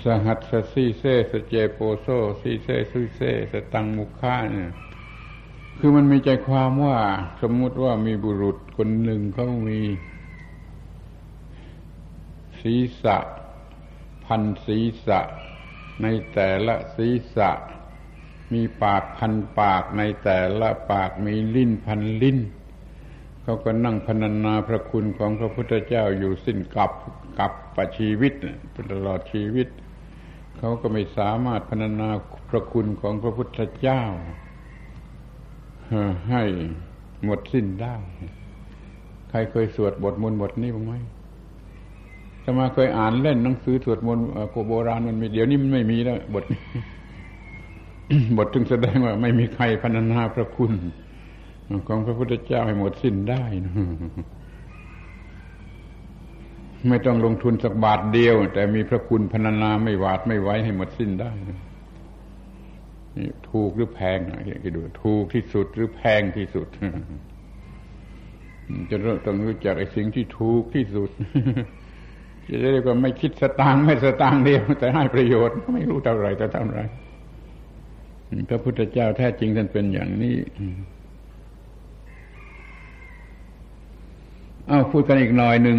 [0.04, 2.06] สหัสสสีโสปิ เจโปโส
[2.40, 4.72] สีเส สีเส สตังมุขาเนี่ย
[5.78, 6.98] คือมันมีใจความว่า
[7.42, 9.80] สมมุติว่ามีบุรุษคนหนึ่งเขามี
[12.60, 13.18] ศีรษะ
[14.24, 15.20] พันศีรษะ
[16.02, 17.50] ในแต่ละศีรษะ
[18.52, 22.38] มีปากพันปากในแต่ละปากมีลิ้นพันลิ้น
[23.42, 26.92] เขาก็นั่งพนันนาพระคุณของพระพุทธเจ้าอยู่สิ้นกับ
[27.38, 28.32] กับประชีวิต
[28.90, 29.68] ตลอดชีวิต
[30.64, 32.10] เขาก็ไม่สามารถพนันนา
[32.50, 34.02] พระคุณของพระพุทธเจ้า
[36.30, 36.42] ให้
[37.24, 37.96] หมดสิ้นได้
[39.30, 40.92] ใครเคยสวดบทมนต์บทนี้บ้างไหม
[42.44, 44.24] จะมาเคยอ่านเล่นหนังสือสวดมนต์
[44.68, 46.62] โบราณมันมีเดี๋ยวนี้มันไม่มีแล้วบทนี้
[48.36, 50.72] บทจึงแสดงว่าไม่มีใครพรรณนาพระคุณ
[51.88, 53.74] ของพระพุทธเจ้าให้หมดสิ้นได้นะ
[56.88, 61.30] ไม่ต้องลงทุนสักบาทเดียว แต่มีพระคุณพรรณนาไม่หวาดไม่ไว้ให้หมดสิ้นได้
[63.16, 66.68] นี่ถูกหรือแพงนะคิดดูถูกที่สุดหรือแพงที่สุด
[68.90, 71.10] จะต้องรู้จักไอ้สิ่งที่ถูกที่สุด
[72.48, 76.80] จะเรียกว่าไม่คิดสตางค์ไม่สตางค์เดียว แต่ให้ประโยชน์ไม่รู้เท่าไรแต่เท่าไร
[78.48, 80.36] พระพุทธเจ้าแท้จริงท่านเป็นอย่างนี้
[84.70, 85.78] อ้าวพูดกันอีกหน่อยหนึ่ง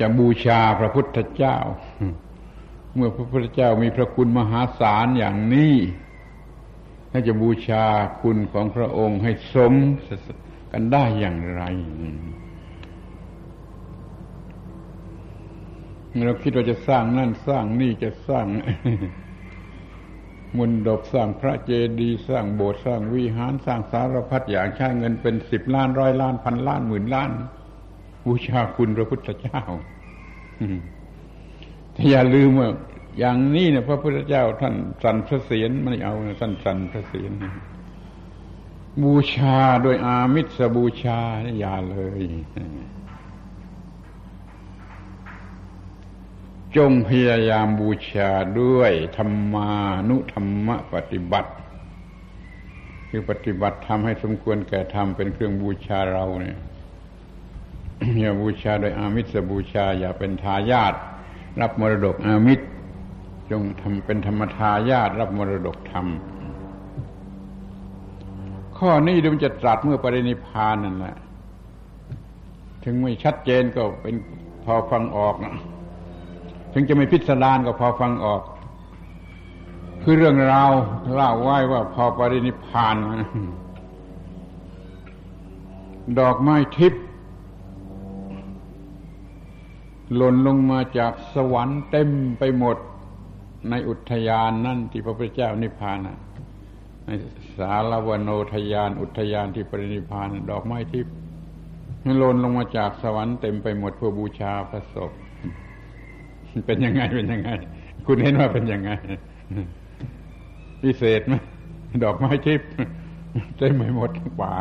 [0.00, 1.56] จะบูชาพระพุทธเจ้า
[2.94, 5.74] เมื่อพระพุทธเจ้ามีพระคุณมหาศาลอย่างนี้
[7.10, 7.84] ถ้าจะบูชา
[8.20, 9.74] คุณของพระองค์ให้สม
[10.72, 11.62] กันได้อย่างไร
[16.26, 18.46] เราคิดว่าจะสร้างนั่นสร้างนี่จะสร้าง
[20.56, 21.70] มุนดบสร้างพระเจ
[22.00, 27.30] ดีย์สร้างโบสถ์สร้างวิหารสร้างสารพัดอย่างใช้เงินเป็นสิบล้านร้อยล้านพันล้านหมื่นล้าน
[28.24, 29.62] บูชาคุณพระพุทธเจ้า
[31.92, 32.68] แต่อย่าลืมว่า
[33.18, 37.32] อย่างนี้เนี่ยพระพุทธเจ้าท่านสันพระเศียรไม่เอาท่านสันพระเศียร
[39.02, 41.18] บูชาโดยอามิสบูชา
[41.60, 42.22] อย่าเลย
[46.76, 49.70] จงพยายามบูชาด้วยธรรมา
[50.08, 51.52] นุธรรมปฏิบัติ
[53.08, 56.58] คือปฏิบัติทำให้สมควรแก่ธรรมเป็นเครื่องบูชาเราเนี่ย
[58.20, 60.94] อย่าบูชาโดยอามิสบูชา อย่าเป็นทายาท
[61.60, 62.66] รับมรดกอามิตร
[63.50, 66.06] จงทำเป็นธรรมทายาทรับมรดกธรรม
[68.76, 71.16] ข้อนี้ดูมันจะตรัสเมื่อปรินิพานนั่นแหละ
[72.84, 74.14] ถึงไม่ชัดเจนก็เป็น
[74.64, 75.54] พอฟังออกนะ
[76.72, 78.42] ถึงจะไม่พิสดารก็พอฟังออก
[80.02, 80.70] คือเรื่องราว
[81.14, 82.96] เล่าไว้ว่าพอปรินิพาน
[86.18, 87.03] ดอกไม้ทิพย์
[90.16, 92.08] หล่นลงมาจากสวรรค์เต็ม
[92.38, 92.76] ไปหมด
[93.70, 95.98] ในอุทยานนั่นที่พระพุทธเจ้านิพพาน
[97.04, 97.10] ใน
[97.58, 101.14] สารวโนทยานอุทยานที่ปรินิพานดอกไม้ทิพย์
[102.18, 105.12] หล่นลงมาจากสวรรค์เต็มไปหมดเพื่อบูชาพระศพ
[106.66, 107.50] เป็นยังไงเป็นยังไง
[108.06, 108.90] คุณเห็นว่าเป็นยังไง
[110.82, 111.34] พิเศษไหม
[112.04, 112.68] ดอกไม้ทิพย์
[113.58, 114.52] เต็มไปหมดทั้งป่า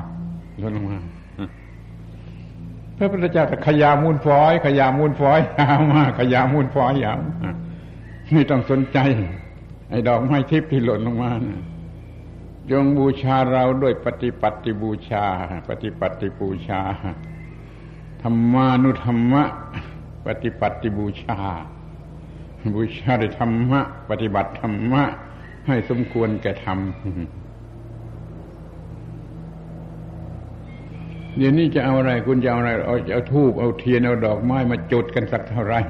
[0.61, 0.97] ลงมา
[2.97, 7.17] พระพุทธเจ้าแต่ขยามูลฟอย ขยามูลฟอยยาวมากขยามูลฟอยยาว
[8.33, 8.97] ไม่ต้องสนใจ
[9.89, 11.61] ไอ้ดอกไม้ทิพย์ที่หล่นลงมานะ
[12.71, 15.25] จงบูชาเราด้วยปฏิปัติบูชา
[15.69, 16.81] ปฏิปัติบูชา
[18.21, 19.43] ธรรมานุธรรมะ
[20.25, 21.39] ปฏิปัติบูชา
[22.75, 25.03] บูชาด้วยธรรมะ ปฏิบัติธรรมะ
[25.67, 26.79] ให้สมควรแก่ธรรม
[31.37, 35.81] เดี๋ยวนี้จะเอาอะไร คุณจะเอาอะไรเอาเอาทูบเอาเทียนเอาดอกไม้มาจุดกันสักเท่าไหร่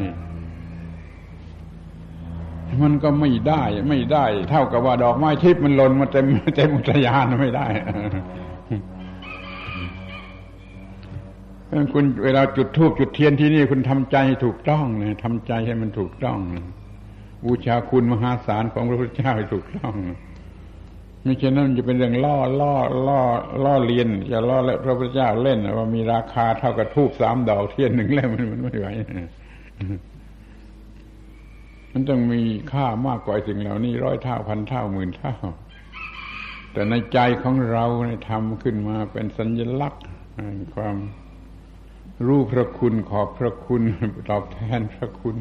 [2.83, 6.25] มันก็ไม่ได้ ไม่ได้ เท่ากับว่าดอกไม้ทิพย์มันหล่นมาเต็ม
[6.55, 7.67] เต็มอุทยานไม่ได้
[11.93, 16.37] คุณเวลาจุดทูบจุดเทียนที่นี่คุณทำใจให้ถูกต้องเลยทำใจให้มันถูกต้อง
[17.43, 19.93] บูชาคุณมหาศาลของพระพุทธเจ้าให้ถูกต้อง
[21.23, 22.75] ไม่ใช่นั้นจะเป็นเรื่องล่อล่อ
[23.07, 23.21] ล่อ
[23.63, 28.87] ล่อเลียน จะล่อและพระพุทธเจ้าเล่นว่ามีราคาเท่ากับทูบสามดอกเทียนหนึ่งเล่มมันไม่ไหว
[31.91, 35.33] มันต้องมีค่ามากกว่าสิ่งเหล่านี้ร้อยเท่าพันเท่าหมื่นเท่า
[36.73, 37.85] แต่ในใจของเรา
[38.29, 40.03] ทำขึ้นมาเป็นสัญลักษณ์
[40.75, 40.97] ความ
[42.25, 43.81] รู้พระคุณขอบพระคุณ
[44.29, 45.37] ตอบแทนพระคุณ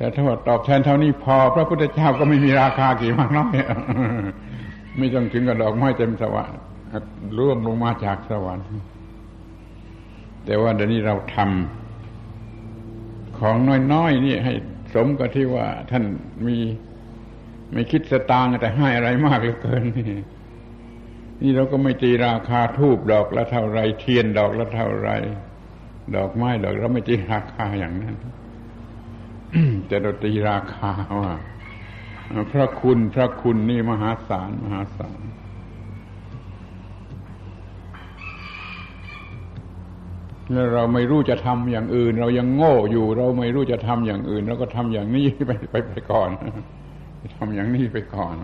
[0.00, 3.54] แต่ถ้าว่าตอบแทนเท่านี้พอ พระพุทธเจ้าก็ไม่มีราคากี่มากน้อย
[4.98, 6.60] ไม่ต้องถึงกับดอกไม้เต็มสวรรค์
[7.38, 8.66] ร่วงลงมาจากสวรรค์
[10.44, 13.56] แต่ว่าเดี๋ยวนี้เราทำของ
[13.92, 14.54] น้อยๆนี่ให้
[14.94, 16.04] สมกับที่ว่า ท่าน
[16.46, 16.56] มี
[17.72, 20.06] ไม่คิดสตางค์แต่ให้อะไรมากเหลือเกินนี่
[21.42, 25.10] นี่เราก็ไม่ตีราคาทูบดอกละเท่าไร เทียนดอกละเท่าไร
[26.16, 28.16] ดอกไม้ดอกเราไม่ตีราคาอย่างนั้น
[29.86, 31.32] แต่เราตีราคาว่า
[32.52, 35.20] พระคุณพระคุณนี่มหาศาลมหาศาล
[40.52, 46.30] แล้วเราไม่รู้จะทำอย่างอื่น เรายังโง่อยู่ เราไม่รู้จะทำอย่างอื่นเราก็ทำอย่างนี้ไปไปไปก่อน
[47.36, 48.36] ทำอย่างนี้ไปก่อน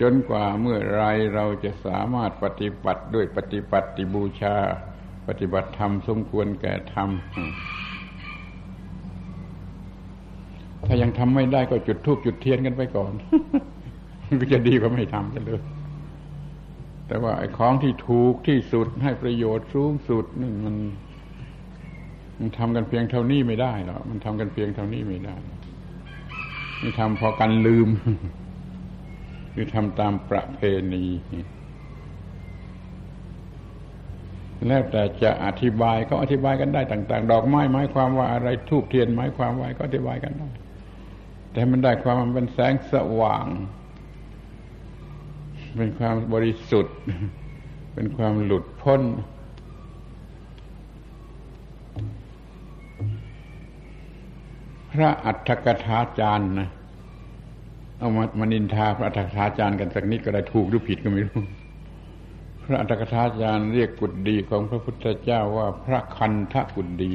[0.00, 1.02] จนกว่าเมื่อไร
[1.34, 4.56] เราจะสามารถปฏิบัติด้วยปฏิบัติบูชา
[5.28, 7.08] ปฏิบัติธรรมสมควรแก่ธรรม
[10.86, 13.12] ถ้ายังทำไม่ได้ก็จุดทูบจุดเทียนกันไปก่อน
[14.40, 15.60] ก็จะดีกว่าไม่ทำกันเลย
[17.08, 20.76] แต่ว่าไอ้ของที่ถูกที่สุดให้ประโยชน์สูงสุดนี่มัน
[22.38, 25.36] มันทำกันเพียงเท่านี้ไม่ได้หรอกมันทำกันเพียงเท่านี้ไม่ได้
[26.82, 27.88] นี่ทำพอกันลืม
[29.54, 30.60] คือทำตามประเพ
[30.92, 31.04] ณี
[34.66, 40.48] แล้วแต่จะอธิบายก็อธิบายกันได้ต่าง ๆ ดอกไม้หมายความว่าอะไรทูบเทียนหมายความว่าก็อธิบายกันได้
[41.52, 43.46] แต่มันได้ความมันเป็นแสงสว่าง
[45.76, 46.96] เป็นความบริสุทธิ์
[47.94, 49.02] เป็นความหลุดพ้น
[54.92, 56.68] พระอัฏฐกถาจารย์นะ
[57.98, 61.42] เอามามานินทาพระอัฏฐกถาจารย์กันสักนิดก็ได้ถูกหรือผิดก็ไม่รู้
[62.64, 67.14] พระอัฏฐกถาจารย์เรียกกุดดีของพระพุทธเจ้าว่าพระคันทกุดดี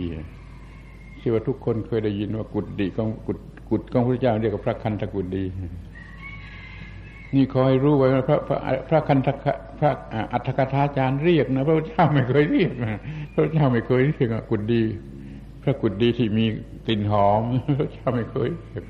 [1.20, 3.40] ที่ว่าทุกคนเคยได้ยินว่ากุดดีของกุด
[3.74, 5.46] กุฎของพระเจ้าเรียกว่าพระคันธกุฎดี
[7.36, 8.60] นี่ขอให้รู้ไว้พระพระ
[8.90, 9.28] พระคันธ
[9.80, 9.92] พระ
[10.34, 13.00] อัฏฐกถาจารย์เรียกนะพระเจ้าไม่เคยเรียกนะ
[13.34, 14.84] พระเจ้าไม่เคยเรียกกุฎดี
[15.64, 16.46] พระกุฎดีที่มี
[16.88, 17.42] กลิ่นหอม
[17.80, 18.84] พระเจ้าไม่เคยเรียก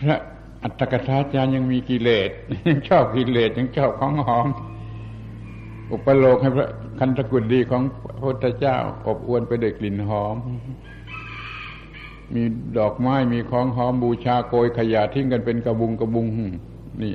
[0.00, 0.18] พระ
[0.62, 2.30] อัตถกถาจารย์ยังมีกิเลส
[2.68, 4.46] ยังชอบกิเลสยังชอบของหอม
[5.92, 6.68] อุปโลกให้พระ
[6.98, 8.76] คันธกุฎดีของพระพุทธเจ้า
[9.06, 10.36] อบอวนไปด้วยกลิ่นหอม
[12.34, 12.42] มี
[12.78, 16.26] ดอกไม้มีของหอมบูชาโกยขยะทิ้งกันเป็นกระบุงกระบุง
[17.02, 17.14] นี่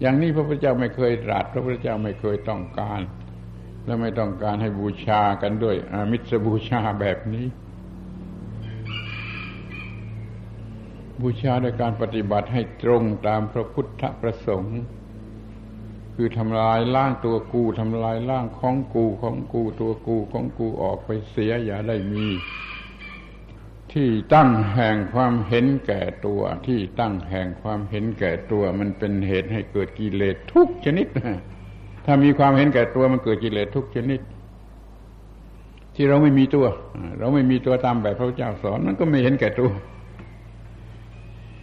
[0.00, 3.00] อย่างนี้พระพุทธเจ้าไม่เคยตรัสพระพุทธเจ้าไม่เคยต้องการ
[3.84, 7.46] และไม่ต้องการให้บูชากันด้วยอามิสบูชาแบบนี้
[11.20, 14.78] บูชาโดยการปฏิบัติให้ตรงตามพระพุทธประสงค์
[16.14, 22.26] คือทำลายล่างตัวกูทำลายล่างของกูของกูตัวกูของกูออกไปเสียอย่าได้มี
[23.92, 31.06] ที่ตั้งแห่งความเห็นแก่ตัว ที่ตั้งแห่งความเห็นแก่ตัว มันเป็นเหตุให้เกิดกิเลสทุกชนิด
[32.06, 34.20] ถ้ามีความเห็นแก่ตัวมันเกิดกิเลสทุกชนิด
[35.94, 36.66] ที่เราไม่มีตัว
[37.18, 39.70] เราไม่มีตัวตามแบบพระเจ้าสอนมันก็ไม่เห็นแก่ตัว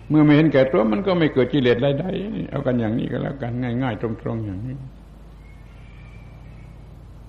[0.09, 4.75] เมื่อไม่เห็นแก่ตัวมันก็ไม่เกิดกิเลสใดๆเอากันอย่างนี้ก็แล้วกันง่าย ๆ ตรงๆอย่างนี้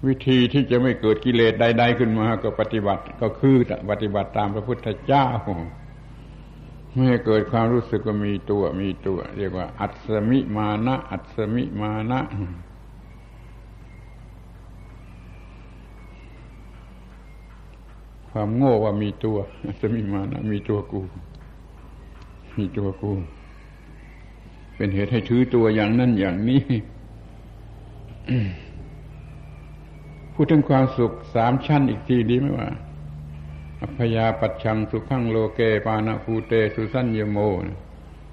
[0.09, 3.57] วิธีที่จะไม่เกิดกิเลสใด ๆ ขึ้นมาก็ปฏิบัติก็คือ
[3.90, 5.26] ปฏิบัติตามพระพุทธเจ้า
[6.92, 12.20] ไม่ให้เกิดความรู้สึกว่ามีตัวมีตัว เรียกว่า อัศมิมานะอัศมิมานะ
[18.30, 21.01] ความโง่ว่ามีตัวอัศมิมานะมีตัวกู
[22.57, 23.12] มีตัวกู
[24.76, 26.62] เป็นเหตุให้ถือตัวอย่างนั้นอย่างนี้
[30.43, 32.68] พูดถึงความสุขสามชั้นอีกทีดีไหมว่า
[33.82, 37.38] อัพยาปัจชังสุขังโลเก ปานาภูเต สุสัญญโม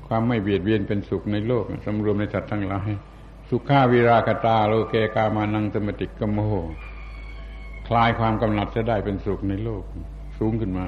[0.08, 2.90] ความไม่เบียดเบียนเป็นสุขในโลกสำรวมในสัตว์ทั้งหลาย
[3.50, 6.40] สุขาวิรากตาโลเกกามานังสมติกโม
[7.88, 9.84] คลายความกำหนัดจะได้เป็นสุขในโลก
[10.38, 10.86] สูงขึ้นมา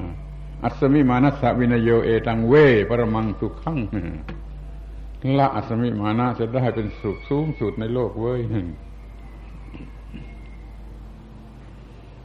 [0.64, 2.54] อัศมิมานัสวินโยเอตังเว
[2.88, 3.78] ปรมังสุขัง
[5.38, 8.40] ละอัศมิมานะจะได้เป็นสุขสูงสุดในโลกเว้ย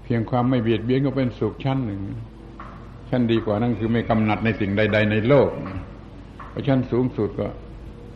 [0.05, 2.01] เพียงความไม่เบียดเบียนก็เป็นสุขชั้นหนึ่ง
[3.09, 5.49] ชั้นดีกว่านั่นคือไม่กำหนัดในสิ่งใด ๆ ในโลก
[6.49, 7.47] เพราะชั้นสูงสุดก็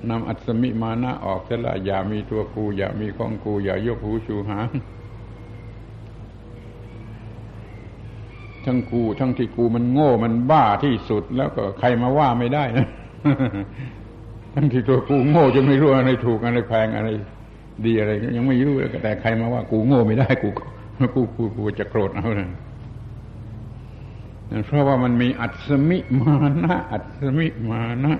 [0.09, 4.69] นำอัศมิมานะออกเสียละอย่ามีตัวกูอย่ามีของกูอย่ายกหูชูหาง
[8.65, 12.87] ทั้งกูทั้งที่กูมันโง่มันบ้าที่สุดแล้วก็ใครมาว่าไม่ได้นะ
[14.53, 17.09] ทั้งที่ตัวกูโง่จะไม่รู้อะไรถูกอะไรแพงอะไร
[17.85, 20.49] ดีอะไรยังไม่รู้แต่ใครมาว่ากูโง่ไม่ได้กู
[21.15, 22.49] กูกูกูจะโกรธเอาเลย
[24.65, 28.15] เพราะว่ามันมีอัศมิมานะอัศมิมานะ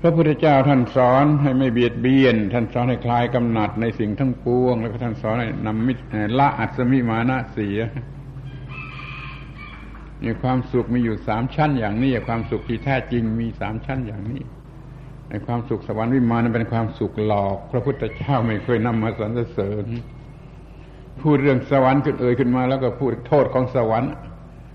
[0.00, 5.94] พระพุทธเจ้าท่านสอนให้ไม่เบียดเบียน ท่านสอนให้คลายกำหนัดในสิ่งทั้งปวง แล้วก็ท่านสอนให้นำมิ
[6.38, 7.78] ละอัศมิมานะเสีย
[10.22, 14.42] มีความสุขมีอยู่สามชั้นอย่างนี้ ความสุขที่แท้จริงมีสามชั้นอย่างนี้
[15.46, 19.86] ความสุขสวรรค์วิมานนั้นเป็นความสุขหลอก พระพุทธเจ้าไม่เคยนำมาสรรเสริญ
[21.22, 24.12] พูดเรื่องสวรรค์ขึ้นเอ่ยขึ้นมา แล้วก็พูดโทษของสวรรค์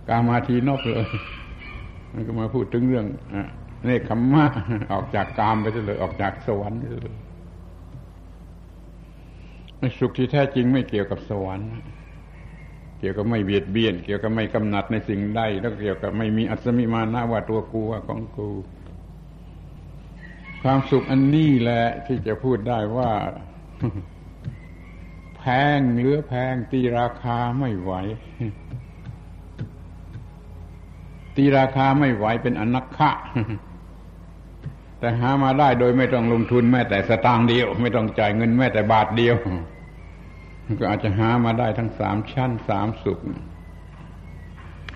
[0.09, 1.07] กามาทีนกเลย
[2.13, 3.05] มันก็มาพูดถึงเรื่อง
[3.85, 4.45] เนคขมมะ
[4.93, 7.15] ออกจากกามไปเลยออกจากสวรรค์ไปเลย
[9.99, 11.69] สุขที่แท้จริงไม่เกี่ยวกับสวรรค์
[12.99, 18.49] เกี่ยวกับไม่เบียดเบียน เกี่ยวกับไม่กำหนัดในสิ่งใดแล้วเกี่ยวกับไม่มีอัศมิมานะว่าตัวกูว่าของกู
[20.63, 23.11] ความสุขอันนี้แหละที่จะพูดได้ว่า
[25.37, 25.43] แพ
[25.77, 27.91] งเหลือแพงตีราคาไม่ไหว
[31.35, 33.11] ตีราคาไม่ไหวเป็นอนักขะ
[34.99, 39.35] แต่หามาได้โดยไม่ต้องลงทุนแม้แต่สตางค์เดียว ไม่ต้องจ่ายเงินแม้แต่บาทเดียว
[40.79, 43.19] ก็อาจจะหามาได้ทั้งสามชั้นสามสุข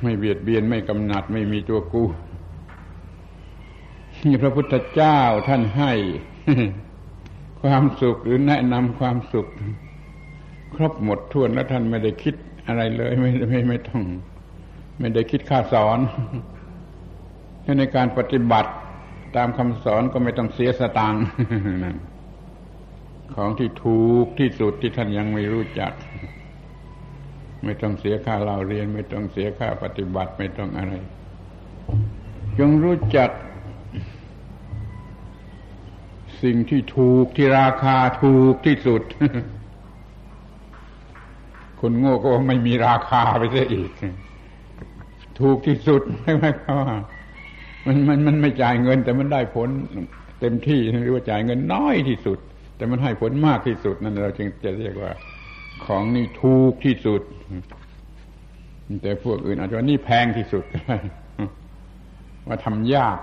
[0.02, 2.08] ไม่เบียดเบียนไม่กำหนัดไม่มีตัวกู้
[4.26, 5.92] นี่พระพุทธเจ้าท่านให้
[7.62, 9.48] ความสุขหรือแนะนำความสุข
[10.76, 12.36] ครบหมดทวนแล้วท่านไม่ได้คิด
[12.68, 14.04] อะไรเลย ไม่ไม่ไม่ต้อง
[15.00, 16.00] ไม่ได้คิดค่าสอน
[17.80, 18.72] ในการปฏิบัติ
[19.36, 21.24] ตามคำสอนก็ไม่ต้องเสียสตางค์
[23.36, 25.94] ของที่ถูกที่สุดที่ท่านยังไม่รู้จัก
[27.64, 30.94] ไม่ต้องเสียค่าเราเรียน ไม่ต้องเสียค่าปฏิบัติไม่ต้องอะไร
[32.60, 33.30] จงรู้จัก
[36.44, 39.02] สิ่งที่ถูกที่ราคาถูกที่สุด
[41.80, 43.92] คนโง่ก็ไม่มีราคาไปเสียอีก
[45.40, 46.78] ถูกที่สุดไม่ไม่เขา
[47.86, 49.70] มันมันมันไม่จ่ายเงิน แต่มันได้ผล
[50.40, 52.40] เต็มที่หรือว่าจ่ายเงินน้อยที่สุด
[52.76, 55.12] แต่มันให้ผลมากที่สุดนั่นเราจึงจะเรียกว่า
[55.86, 57.22] ของนี่ถูกที่สุด
[59.02, 60.64] แต่พวกอื่นอาจจะว่านี่แพงที่สุด
[62.48, 63.18] ว่าทำยาก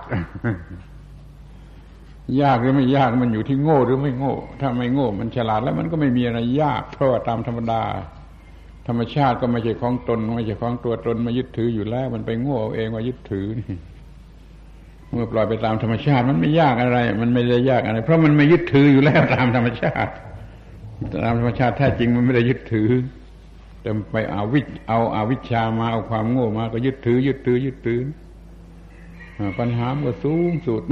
[2.41, 7.81] ยากหรือไม่ยากมันอยู่ที่โง่หรือไม่โง่ ถ้าไม่โง่ มันฉลาดแล้วมันก็ไม่มีอะไรยาก เพราะว่าตามธรรมดา
[8.87, 13.77] ธรรมชาติก็ไม่ใช่ของตนไม่ใช่ของตัวตนมายึดถืออยู่แล้ว มันไปโง่เองว่ายึดถือนี่
[15.11, 20.11] เมื่อปล่อยไปตามธรรมชาติมันไม่ยากอะไร มันไม่ได้ยากอะไร เพราะมันไม่ยึดถืออยู่แล้วตามธรรมชาติ
[21.25, 22.89] ตามธรรมชาติแท้จริงมันไม่ได้ยึดถือ
[23.81, 28.01] แต่ไปเอาวิเอาอาวิชามาเอาความโง่มาก็ยึดถือ ยึดถือยึดถือ
[29.59, 30.83] ปัญหาก็สูงสุด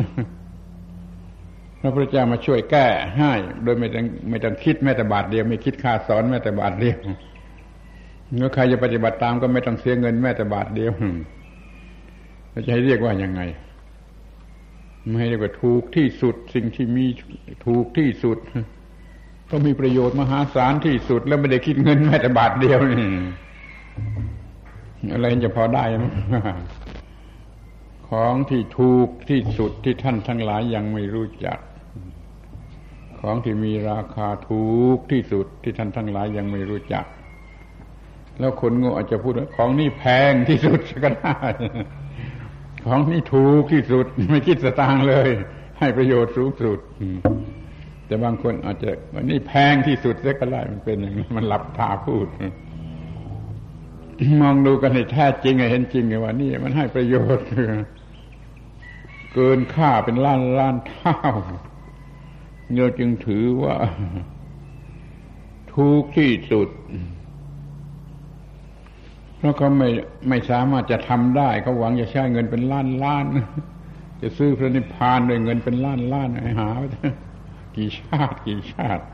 [1.82, 3.32] พระพุทธเจ้ามาช่วยแก้ให้
[3.64, 6.98] โดยไม่ต้องไม่ต้องคิดแม้แต่บาทเดียวไม่คิดค่าสอนแม้แต่บาทเดียว
[8.36, 10.92] เมื่อใครจะปฏิบัติตามก็ไม่ต้องเสียเงินแม้แต่บาทเดียว
[12.66, 13.42] จะให้เรียกว่ายังไง
[15.12, 17.06] ไม่เรียกว่าถูกที่สุดสิ่งที่มี
[17.66, 18.38] ถูกที่สุด
[19.52, 23.12] ก็มีประโยชน์มหาศาลที่สุด แล้วไม่ได้คิดเงินแม้แต่บาทเดียวนี่
[25.14, 26.06] อะไรจะพอได้ไหม
[28.10, 31.58] ของที่ถูกที่สุดที่ท่านทั้งหลายยังไม่รู้จัก
[33.22, 34.66] ของที่มีราคาถู
[34.96, 37.06] กที่สุดที่ท่านทั้งหลายยังไม่รู้จัก
[38.40, 41.40] แล้วคนโง่อาจจะพูดว่าของนี่แพงที่สุดก็ได้
[42.86, 45.30] ของนี่ถูกที่สุดไม่คิดสตางค์เลย
[45.80, 46.80] ให้ประโยชน์สูงสุด
[48.06, 52.28] แต่บางคนอาจจะวันนี้แพงที่สุดเสียก็ได้มันเป็นอย่างนี้มันหลับตาพูด
[54.42, 57.48] มองดูกันในแท้จริงเห็นจริงไงว่านี่มันให้ประโยชน์
[59.34, 61.18] เกินค่าเป็นล้านล้านเท่า
[62.76, 63.76] เราจึงถือว่า
[65.74, 66.70] ถูกที่สุด
[69.38, 69.90] เพราะเขาไม่
[70.30, 73.26] ไม่สามารถจะทำได้เขาหวังจะใช้เงินเป็นล้านล้าน
[74.22, 76.70] จะซื้อพระนิพพานด้วยเงินเป็นล้านล้านหา
[77.76, 79.06] กี่ชาติกี่ชาติ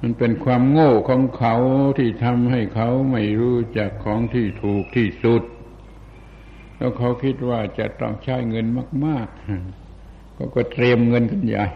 [0.00, 1.54] มันเป็นความโง่ของเขา
[1.98, 5.42] ที่ทำให้เขาไม่รู้จักของที่ถูกที่สุด
[6.80, 8.66] แล้วเขาคิดว่าจะต้องใช้เงิน
[9.06, 9.28] มาก
[9.82, 11.66] ๆ ก็ก็เตรียมเงินกันใหญ่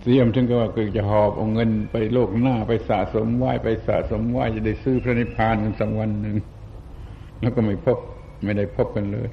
[0.00, 6.36] เตรียมถึงก็ว่าคือจะหอบเอาเงินไปโลกหน้าไปสะสมไหวไปสะสมไหวจะได้ซื้อพระนิพพานกันสักวันหนึ่ง
[7.40, 7.98] แล้วก็ไม่พบ
[8.44, 9.28] ไม่ได้พบกันเลย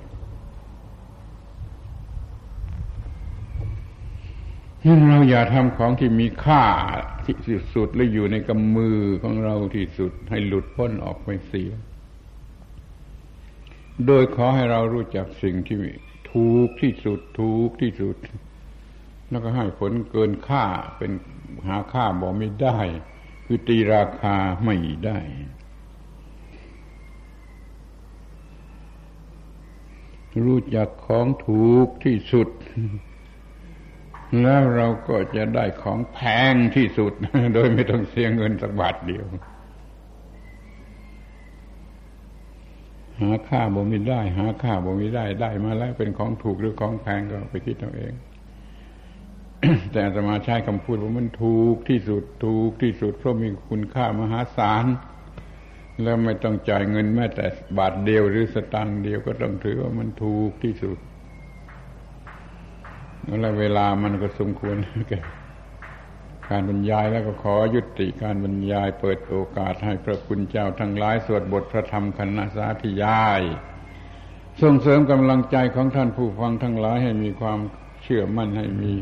[4.77, 6.64] นั่น เราอย่าทำของที่มีค่า
[7.26, 7.38] ที่
[7.74, 11.72] สุดหรืออยู่ในกำมือของเราที่สุดให้หลุดพ้นออกไปเสีย
[14.06, 15.78] โดยขอให้เรารู้จักสิ่งที่
[16.32, 18.16] ถูกที่สุดถูกที่สุด
[19.30, 20.66] แล้วก็ให้ผลเกินค่า
[20.98, 21.12] เป็น
[21.68, 22.80] หาค่าบอกไม่ได้
[23.46, 24.36] คือตีราคา
[24.66, 24.76] ไม่
[25.06, 25.20] ได้
[30.46, 32.50] รู้จักของถูกที่สุด
[34.42, 36.20] แล้วเราก็จะได้ของแพ
[36.52, 37.14] งที่สุด
[37.54, 39.26] โดยไม่ต้องเสียเงินสักบาทเดียว
[43.22, 48.14] หาค่าบ่มีได้ หาค่าบ่มีได้ได้มาแล้วเป็นของถูกหรือของแพงก็ไปคิดเอาเอง
[49.92, 54.86] แต่อาตมาใช้คำพูดว่ามันถูกที่สุดถูกที่สุดเพราะมีคุณค่ามหาศาล
[56.04, 57.46] แล้วไม่ต้องจ่ายเงินแม้แต่
[57.78, 60.98] บาทเดียวหรือสตางค์เดียวก็ต้องถือว่ามันถูกที่สุด
[63.42, 64.76] แล้วเวลามันก็สมควร
[65.10, 65.20] แก่
[66.50, 73.42] การบรรยายแล้วก็ขอยุติการบรรยายเปิดโอกาสให้พระคุณเจ้าทั้งหลายสวดบทพระธรรมคณะสาธยาย
[74.62, 77.60] ส่งเสริมกำลังใจของท่านผู้ฟังทั้งหลายให้มีความ
[78.04, 78.94] เชื่อมั่นให้มี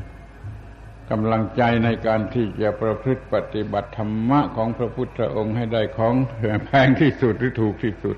[1.12, 6.16] กำลังใจในการที่จะประพฤติปฏิบัติธรรมะของพระพุทธองค์ให้ได้ของ
[6.66, 8.18] แพงที่สุดหรือถูกที่สุด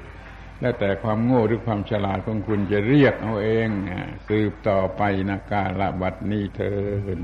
[0.61, 3.67] แล้วแต่ความโง่หรือความฉลาดของคุณจะเรียกเอาเอง
[4.27, 6.73] สืบต่อไปนะการละบัดนี้เถิ
[7.17, 7.19] ด